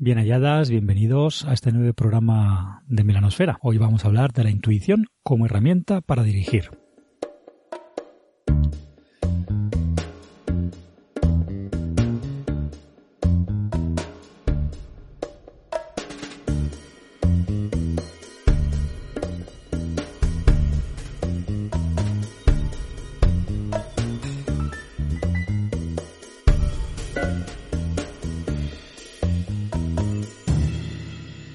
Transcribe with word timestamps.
Bien 0.00 0.16
halladas, 0.16 0.70
bienvenidos 0.70 1.44
a 1.44 1.52
este 1.52 1.72
nuevo 1.72 1.92
programa 1.92 2.84
de 2.86 3.02
Melanosfera. 3.02 3.58
Hoy 3.62 3.78
vamos 3.78 4.04
a 4.04 4.06
hablar 4.06 4.32
de 4.32 4.44
la 4.44 4.50
intuición 4.50 5.06
como 5.24 5.46
herramienta 5.46 6.02
para 6.02 6.22
dirigir. 6.22 6.70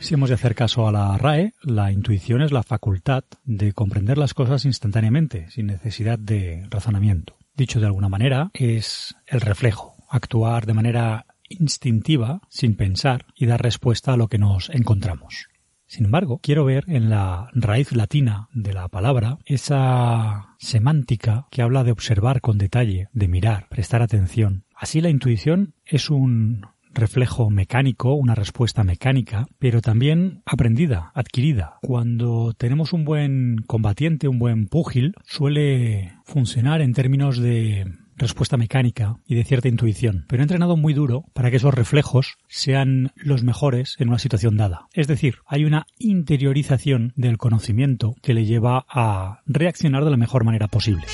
Si 0.03 0.15
hemos 0.15 0.27
de 0.27 0.35
hacer 0.35 0.53
caso 0.53 0.85
a 0.85 0.91
la 0.91 1.17
RAE, 1.17 1.53
la 1.61 1.93
intuición 1.93 2.41
es 2.41 2.51
la 2.51 2.61
facultad 2.61 3.23
de 3.45 3.71
comprender 3.71 4.17
las 4.17 4.33
cosas 4.33 4.65
instantáneamente, 4.65 5.49
sin 5.49 5.67
necesidad 5.67 6.19
de 6.19 6.67
razonamiento. 6.69 7.37
Dicho 7.55 7.79
de 7.79 7.85
alguna 7.85 8.09
manera, 8.09 8.51
es 8.53 9.15
el 9.27 9.39
reflejo, 9.39 9.95
actuar 10.09 10.65
de 10.65 10.73
manera 10.73 11.25
instintiva, 11.47 12.41
sin 12.49 12.75
pensar, 12.75 13.27
y 13.33 13.45
dar 13.45 13.61
respuesta 13.61 14.11
a 14.11 14.17
lo 14.17 14.27
que 14.27 14.39
nos 14.39 14.69
encontramos. 14.71 15.47
Sin 15.85 16.03
embargo, 16.03 16.37
quiero 16.43 16.65
ver 16.65 16.83
en 16.87 17.09
la 17.09 17.47
raíz 17.53 17.93
latina 17.93 18.49
de 18.51 18.73
la 18.73 18.89
palabra 18.89 19.37
esa 19.45 20.55
semántica 20.59 21.47
que 21.49 21.61
habla 21.61 21.85
de 21.85 21.93
observar 21.93 22.41
con 22.41 22.57
detalle, 22.57 23.07
de 23.13 23.29
mirar, 23.29 23.69
prestar 23.69 24.01
atención. 24.01 24.65
Así 24.75 24.99
la 24.99 25.09
intuición 25.09 25.75
es 25.85 26.09
un 26.09 26.72
reflejo 26.93 27.49
mecánico, 27.49 28.13
una 28.13 28.35
respuesta 28.35 28.83
mecánica, 28.83 29.47
pero 29.59 29.81
también 29.81 30.41
aprendida, 30.45 31.11
adquirida. 31.13 31.77
Cuando 31.81 32.53
tenemos 32.57 32.93
un 32.93 33.05
buen 33.05 33.63
combatiente, 33.67 34.27
un 34.27 34.39
buen 34.39 34.67
púgil, 34.67 35.13
suele 35.25 36.13
funcionar 36.23 36.81
en 36.81 36.93
términos 36.93 37.37
de 37.37 37.91
respuesta 38.15 38.57
mecánica 38.57 39.17
y 39.25 39.35
de 39.35 39.43
cierta 39.43 39.67
intuición, 39.67 40.25
pero 40.27 40.41
he 40.41 40.45
entrenado 40.45 40.77
muy 40.77 40.93
duro 40.93 41.25
para 41.33 41.49
que 41.49 41.57
esos 41.57 41.73
reflejos 41.73 42.37
sean 42.47 43.11
los 43.15 43.43
mejores 43.43 43.95
en 43.99 44.09
una 44.09 44.19
situación 44.19 44.57
dada. 44.57 44.87
Es 44.93 45.07
decir, 45.07 45.37
hay 45.47 45.65
una 45.65 45.87
interiorización 45.97 47.13
del 47.15 47.37
conocimiento 47.37 48.15
que 48.21 48.33
le 48.33 48.45
lleva 48.45 48.85
a 48.87 49.41
reaccionar 49.45 50.05
de 50.05 50.11
la 50.11 50.17
mejor 50.17 50.43
manera 50.43 50.67
posible. 50.67 51.05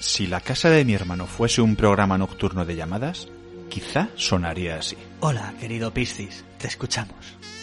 Si 0.00 0.26
la 0.26 0.40
casa 0.40 0.68
de 0.68 0.84
mi 0.84 0.92
hermano 0.92 1.26
fuese 1.26 1.62
un 1.62 1.76
programa 1.76 2.18
nocturno 2.18 2.66
de 2.66 2.76
llamadas, 2.76 3.28
quizá 3.68 4.08
sonaría 4.16 4.76
así. 4.76 4.96
Hola, 5.20 5.52
querido 5.60 5.92
Piscis, 5.92 6.44
te 6.58 6.66
escuchamos. 6.68 7.16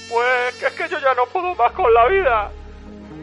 Pues 0.10 0.56
que 0.60 0.68
es 0.68 0.74
que 0.74 0.90
yo 0.90 1.00
ya 1.00 1.14
no 1.14 1.26
puedo 1.32 1.56
más 1.56 1.72
con 1.74 1.94
la 1.94 2.08
vida. 2.08 2.52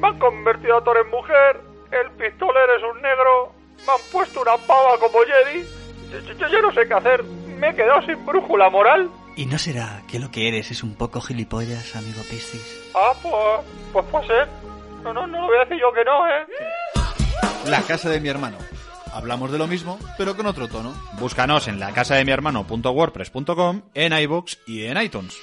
Me 0.00 0.08
han 0.08 0.18
convertido 0.18 0.78
a 0.78 0.84
Thor 0.84 0.96
en 0.98 1.10
mujer, 1.10 1.60
el 1.90 2.10
pistolero 2.12 2.76
es 2.76 2.82
un 2.94 3.02
negro, 3.02 3.52
me 3.86 3.92
han 3.92 4.00
puesto 4.12 4.40
una 4.42 4.56
pava 4.58 4.98
como 4.98 5.18
Jedi. 5.20 5.64
Yo, 6.12 6.18
yo- 6.20 6.32
yo 6.38 6.48
ya 6.48 6.60
no 6.62 6.72
sé 6.72 6.86
qué 6.86 6.94
hacer. 6.94 7.22
Me 7.24 7.70
he 7.70 7.74
quedado 7.74 8.00
sin 8.02 8.24
brújula 8.24 8.70
moral. 8.70 9.10
¿Y 9.36 9.46
no 9.46 9.58
será 9.58 10.02
que 10.10 10.18
lo 10.18 10.30
que 10.30 10.48
eres 10.48 10.70
es 10.70 10.82
un 10.82 10.94
poco 10.94 11.20
gilipollas, 11.20 11.94
amigo 11.96 12.22
Piscis? 12.30 12.80
Ah, 12.94 13.12
pues, 13.22 13.34
pues 13.92 14.04
puede 14.06 14.26
ser. 14.28 14.48
No, 15.04 15.12
no, 15.12 15.26
no 15.26 15.40
lo 15.42 15.46
voy 15.46 15.56
a 15.58 15.60
decir 15.64 15.78
yo 15.80 15.92
que 15.92 16.04
no, 16.04 16.26
¿eh? 16.28 16.46
La 17.66 17.82
casa 17.82 18.08
de 18.08 18.20
mi 18.20 18.28
hermano. 18.28 18.58
Hablamos 19.12 19.52
de 19.52 19.58
lo 19.58 19.66
mismo, 19.66 19.98
pero 20.16 20.36
con 20.36 20.46
otro 20.46 20.68
tono. 20.68 20.94
Búscanos 21.18 21.68
en 21.68 21.80
la 21.80 21.92
casa 21.92 22.16
de 22.16 22.24
mi 22.24 22.32
hermano.wordpress.com, 22.32 23.82
en 23.94 24.12
iBooks 24.12 24.60
y 24.66 24.84
en 24.84 25.00
iTunes. 25.00 25.36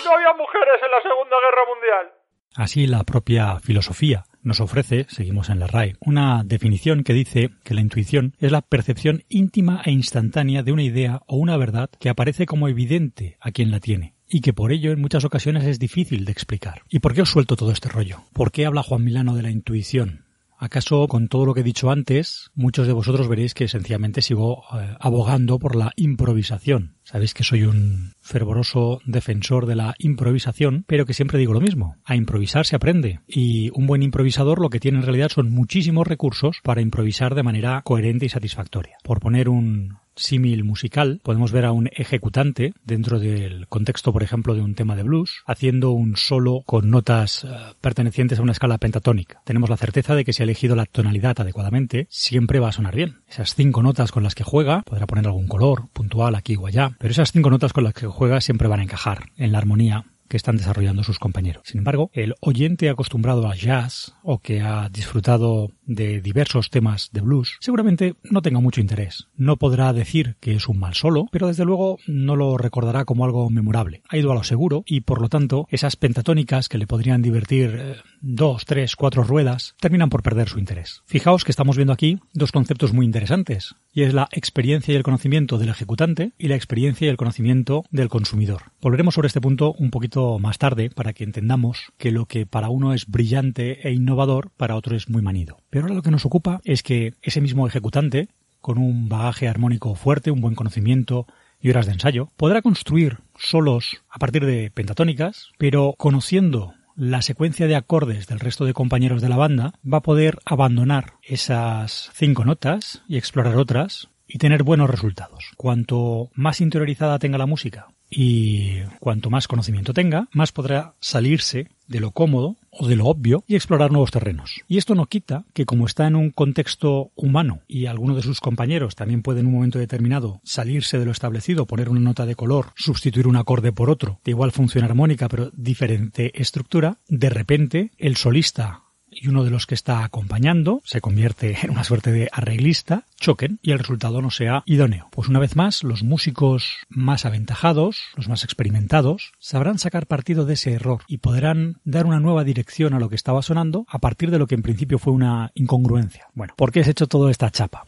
Y 0.00 0.04
no 0.04 0.12
había 0.12 0.32
mujeres 0.32 0.80
en 0.82 0.90
la 0.90 1.02
Segunda 1.02 1.36
Guerra 1.36 1.62
Mundial. 1.68 2.20
Así 2.56 2.86
la 2.86 3.04
propia 3.04 3.60
filosofía 3.60 4.24
nos 4.42 4.60
ofrece, 4.60 5.06
seguimos 5.08 5.50
en 5.50 5.60
la 5.60 5.66
RAE, 5.66 5.96
una 6.00 6.42
definición 6.44 7.04
que 7.04 7.12
dice 7.12 7.50
que 7.62 7.74
la 7.74 7.80
intuición 7.80 8.34
es 8.40 8.50
la 8.50 8.62
percepción 8.62 9.22
íntima 9.28 9.82
e 9.84 9.90
instantánea 9.90 10.62
de 10.62 10.72
una 10.72 10.82
idea 10.82 11.20
o 11.26 11.36
una 11.36 11.56
verdad 11.56 11.90
que 12.00 12.08
aparece 12.08 12.46
como 12.46 12.68
evidente 12.68 13.36
a 13.40 13.50
quien 13.50 13.70
la 13.70 13.80
tiene 13.80 14.14
y 14.28 14.40
que 14.40 14.52
por 14.52 14.72
ello 14.72 14.92
en 14.92 15.00
muchas 15.00 15.24
ocasiones 15.24 15.64
es 15.64 15.78
difícil 15.78 16.24
de 16.24 16.32
explicar. 16.32 16.82
¿Y 16.88 17.00
por 17.00 17.14
qué 17.14 17.22
os 17.22 17.30
suelto 17.30 17.56
todo 17.56 17.72
este 17.72 17.88
rollo? 17.88 18.22
¿Por 18.32 18.52
qué 18.52 18.64
habla 18.64 18.82
Juan 18.82 19.04
Milano 19.04 19.34
de 19.34 19.42
la 19.42 19.50
intuición? 19.50 20.24
¿Acaso 20.62 21.08
con 21.08 21.28
todo 21.28 21.46
lo 21.46 21.54
que 21.54 21.60
he 21.60 21.64
dicho 21.64 21.90
antes, 21.90 22.50
muchos 22.54 22.86
de 22.86 22.92
vosotros 22.92 23.28
veréis 23.28 23.54
que 23.54 23.66
sencillamente 23.66 24.20
sigo 24.20 24.64
eh, 24.74 24.94
abogando 25.00 25.58
por 25.58 25.74
la 25.74 25.94
improvisación? 25.96 26.96
Sabéis 27.10 27.34
que 27.34 27.42
soy 27.42 27.64
un 27.64 28.12
fervoroso 28.20 29.00
defensor 29.04 29.66
de 29.66 29.74
la 29.74 29.96
improvisación, 29.98 30.84
pero 30.86 31.06
que 31.06 31.12
siempre 31.12 31.40
digo 31.40 31.52
lo 31.52 31.60
mismo. 31.60 31.96
A 32.04 32.14
improvisar 32.14 32.66
se 32.66 32.76
aprende. 32.76 33.18
Y 33.26 33.70
un 33.74 33.88
buen 33.88 34.04
improvisador 34.04 34.60
lo 34.60 34.70
que 34.70 34.78
tiene 34.78 34.98
en 34.98 35.04
realidad 35.04 35.28
son 35.28 35.50
muchísimos 35.50 36.06
recursos 36.06 36.60
para 36.62 36.82
improvisar 36.82 37.34
de 37.34 37.42
manera 37.42 37.82
coherente 37.82 38.26
y 38.26 38.28
satisfactoria. 38.28 38.96
Por 39.02 39.18
poner 39.18 39.48
un 39.48 39.98
símil 40.20 40.64
musical, 40.64 41.20
podemos 41.22 41.52
ver 41.52 41.64
a 41.64 41.72
un 41.72 41.88
ejecutante 41.92 42.72
dentro 42.84 43.18
del 43.18 43.66
contexto, 43.68 44.12
por 44.12 44.22
ejemplo, 44.22 44.54
de 44.54 44.60
un 44.60 44.74
tema 44.74 44.96
de 44.96 45.02
blues, 45.02 45.42
haciendo 45.46 45.90
un 45.92 46.16
solo 46.16 46.62
con 46.66 46.90
notas 46.90 47.44
eh, 47.44 47.48
pertenecientes 47.80 48.38
a 48.38 48.42
una 48.42 48.52
escala 48.52 48.78
pentatónica. 48.78 49.40
Tenemos 49.44 49.70
la 49.70 49.76
certeza 49.76 50.14
de 50.14 50.24
que 50.24 50.32
si 50.32 50.42
ha 50.42 50.44
elegido 50.44 50.76
la 50.76 50.86
tonalidad 50.86 51.40
adecuadamente, 51.40 52.06
siempre 52.10 52.60
va 52.60 52.68
a 52.68 52.72
sonar 52.72 52.94
bien. 52.94 53.22
Esas 53.28 53.54
cinco 53.54 53.82
notas 53.82 54.12
con 54.12 54.22
las 54.22 54.34
que 54.34 54.44
juega, 54.44 54.82
podrá 54.82 55.06
poner 55.06 55.26
algún 55.26 55.48
color 55.48 55.88
puntual 55.92 56.34
aquí 56.34 56.56
o 56.56 56.66
allá, 56.66 56.96
pero 57.00 57.12
esas 57.12 57.32
cinco 57.32 57.48
notas 57.48 57.72
con 57.72 57.82
las 57.82 57.94
que 57.94 58.06
juega 58.06 58.42
siempre 58.42 58.68
van 58.68 58.80
a 58.80 58.82
encajar 58.82 59.30
en 59.38 59.52
la 59.52 59.58
armonía 59.58 60.04
que 60.28 60.36
están 60.36 60.58
desarrollando 60.58 61.02
sus 61.02 61.18
compañeros. 61.18 61.62
Sin 61.64 61.78
embargo, 61.78 62.10
el 62.12 62.34
oyente 62.40 62.90
acostumbrado 62.90 63.48
a 63.48 63.56
jazz 63.56 64.14
o 64.22 64.38
que 64.38 64.60
ha 64.60 64.86
disfrutado 64.90 65.70
de 65.90 66.20
diversos 66.20 66.70
temas 66.70 67.10
de 67.12 67.20
blues 67.20 67.56
seguramente 67.60 68.14
no 68.22 68.42
tenga 68.42 68.60
mucho 68.60 68.80
interés. 68.80 69.26
No 69.36 69.56
podrá 69.56 69.92
decir 69.92 70.36
que 70.40 70.54
es 70.54 70.68
un 70.68 70.78
mal 70.78 70.94
solo, 70.94 71.26
pero 71.32 71.48
desde 71.48 71.64
luego 71.64 71.98
no 72.06 72.36
lo 72.36 72.56
recordará 72.56 73.04
como 73.04 73.24
algo 73.24 73.50
memorable. 73.50 74.02
Ha 74.08 74.16
ido 74.16 74.30
a 74.30 74.34
lo 74.36 74.44
seguro 74.44 74.84
y 74.86 75.00
por 75.00 75.20
lo 75.20 75.28
tanto 75.28 75.66
esas 75.68 75.96
pentatónicas 75.96 76.68
que 76.68 76.78
le 76.78 76.86
podrían 76.86 77.22
divertir 77.22 77.76
eh, 77.76 77.96
dos, 78.20 78.64
tres, 78.64 78.94
cuatro 78.94 79.24
ruedas 79.24 79.74
terminan 79.80 80.10
por 80.10 80.22
perder 80.22 80.48
su 80.48 80.60
interés. 80.60 81.02
Fijaos 81.06 81.44
que 81.44 81.50
estamos 81.50 81.76
viendo 81.76 81.92
aquí 81.92 82.18
dos 82.34 82.52
conceptos 82.52 82.92
muy 82.92 83.04
interesantes 83.04 83.74
y 83.92 84.02
es 84.02 84.14
la 84.14 84.28
experiencia 84.30 84.94
y 84.94 84.96
el 84.96 85.02
conocimiento 85.02 85.58
del 85.58 85.70
ejecutante 85.70 86.32
y 86.38 86.48
la 86.48 86.54
experiencia 86.54 87.06
y 87.06 87.10
el 87.10 87.16
conocimiento 87.16 87.84
del 87.90 88.08
consumidor. 88.08 88.62
Volveremos 88.80 89.14
sobre 89.14 89.26
este 89.26 89.40
punto 89.40 89.72
un 89.72 89.90
poquito 89.90 90.38
más 90.38 90.58
tarde 90.58 90.90
para 90.90 91.12
que 91.12 91.24
entendamos 91.24 91.92
que 91.98 92.12
lo 92.12 92.26
que 92.26 92.46
para 92.46 92.68
uno 92.68 92.94
es 92.94 93.06
brillante 93.06 93.86
e 93.86 93.92
innovador, 93.92 94.50
para 94.56 94.76
otro 94.76 94.94
es 94.94 95.08
muy 95.08 95.22
manido. 95.22 95.58
Ahora 95.82 95.94
lo 95.94 96.02
que 96.02 96.10
nos 96.10 96.24
ocupa 96.24 96.60
es 96.64 96.82
que 96.82 97.14
ese 97.22 97.40
mismo 97.40 97.66
ejecutante, 97.66 98.28
con 98.60 98.78
un 98.78 99.08
bagaje 99.08 99.48
armónico 99.48 99.94
fuerte, 99.94 100.30
un 100.30 100.40
buen 100.40 100.54
conocimiento 100.54 101.26
y 101.60 101.70
horas 101.70 101.86
de 101.86 101.92
ensayo, 101.92 102.28
podrá 102.36 102.62
construir 102.62 103.18
solos 103.38 104.02
a 104.08 104.18
partir 104.18 104.44
de 104.46 104.70
pentatónicas, 104.70 105.48
pero 105.58 105.94
conociendo 105.98 106.74
la 106.96 107.22
secuencia 107.22 107.66
de 107.66 107.76
acordes 107.76 108.26
del 108.26 108.40
resto 108.40 108.64
de 108.64 108.74
compañeros 108.74 109.22
de 109.22 109.28
la 109.28 109.36
banda, 109.36 109.72
va 109.90 109.98
a 109.98 110.02
poder 110.02 110.38
abandonar 110.44 111.14
esas 111.22 112.10
cinco 112.14 112.44
notas 112.44 113.02
y 113.08 113.16
explorar 113.16 113.56
otras 113.56 114.08
y 114.26 114.38
tener 114.38 114.62
buenos 114.62 114.90
resultados. 114.90 115.52
Cuanto 115.56 116.30
más 116.34 116.60
interiorizada 116.60 117.18
tenga 117.18 117.38
la 117.38 117.46
música 117.46 117.88
y 118.08 118.80
cuanto 118.98 119.30
más 119.30 119.48
conocimiento 119.48 119.94
tenga, 119.94 120.28
más 120.32 120.52
podrá 120.52 120.94
salirse 121.00 121.68
de 121.86 122.00
lo 122.00 122.10
cómodo 122.10 122.56
o 122.70 122.86
de 122.86 122.96
lo 122.96 123.06
obvio 123.06 123.44
y 123.46 123.56
explorar 123.56 123.90
nuevos 123.90 124.10
terrenos. 124.10 124.62
Y 124.68 124.78
esto 124.78 124.94
no 124.94 125.06
quita 125.06 125.44
que 125.52 125.66
como 125.66 125.86
está 125.86 126.06
en 126.06 126.16
un 126.16 126.30
contexto 126.30 127.10
humano 127.14 127.60
y 127.66 127.86
alguno 127.86 128.14
de 128.14 128.22
sus 128.22 128.40
compañeros 128.40 128.94
también 128.94 129.22
puede 129.22 129.40
en 129.40 129.46
un 129.46 129.54
momento 129.54 129.78
determinado 129.78 130.40
salirse 130.44 130.98
de 130.98 131.04
lo 131.04 131.12
establecido, 131.12 131.66
poner 131.66 131.88
una 131.88 132.00
nota 132.00 132.26
de 132.26 132.34
color, 132.34 132.72
sustituir 132.76 133.26
un 133.26 133.36
acorde 133.36 133.72
por 133.72 133.90
otro, 133.90 134.20
de 134.24 134.30
igual 134.30 134.52
función 134.52 134.84
armónica 134.84 135.28
pero 135.28 135.50
diferente 135.54 136.32
estructura, 136.40 136.98
de 137.08 137.30
repente 137.30 137.90
el 137.98 138.16
solista 138.16 138.84
y 139.10 139.28
uno 139.28 139.44
de 139.44 139.50
los 139.50 139.66
que 139.66 139.74
está 139.74 140.04
acompañando 140.04 140.80
se 140.84 141.00
convierte 141.00 141.58
en 141.62 141.70
una 141.70 141.84
suerte 141.84 142.12
de 142.12 142.28
arreglista, 142.32 143.04
choquen 143.18 143.58
y 143.62 143.72
el 143.72 143.78
resultado 143.78 144.22
no 144.22 144.30
sea 144.30 144.62
idóneo. 144.66 145.08
Pues 145.10 145.28
una 145.28 145.38
vez 145.38 145.56
más, 145.56 145.84
los 145.84 146.02
músicos 146.02 146.76
más 146.88 147.24
aventajados, 147.24 148.00
los 148.16 148.28
más 148.28 148.44
experimentados, 148.44 149.32
sabrán 149.38 149.78
sacar 149.78 150.06
partido 150.06 150.46
de 150.46 150.54
ese 150.54 150.72
error 150.72 151.02
y 151.06 151.18
podrán 151.18 151.76
dar 151.84 152.06
una 152.06 152.20
nueva 152.20 152.44
dirección 152.44 152.94
a 152.94 152.98
lo 152.98 153.08
que 153.08 153.16
estaba 153.16 153.42
sonando 153.42 153.86
a 153.88 153.98
partir 153.98 154.30
de 154.30 154.38
lo 154.38 154.46
que 154.46 154.54
en 154.54 154.62
principio 154.62 154.98
fue 154.98 155.12
una 155.12 155.50
incongruencia. 155.54 156.28
Bueno, 156.34 156.54
¿por 156.56 156.72
qué 156.72 156.80
has 156.80 156.88
hecho 156.88 157.06
toda 157.06 157.30
esta 157.30 157.50
chapa? 157.50 157.84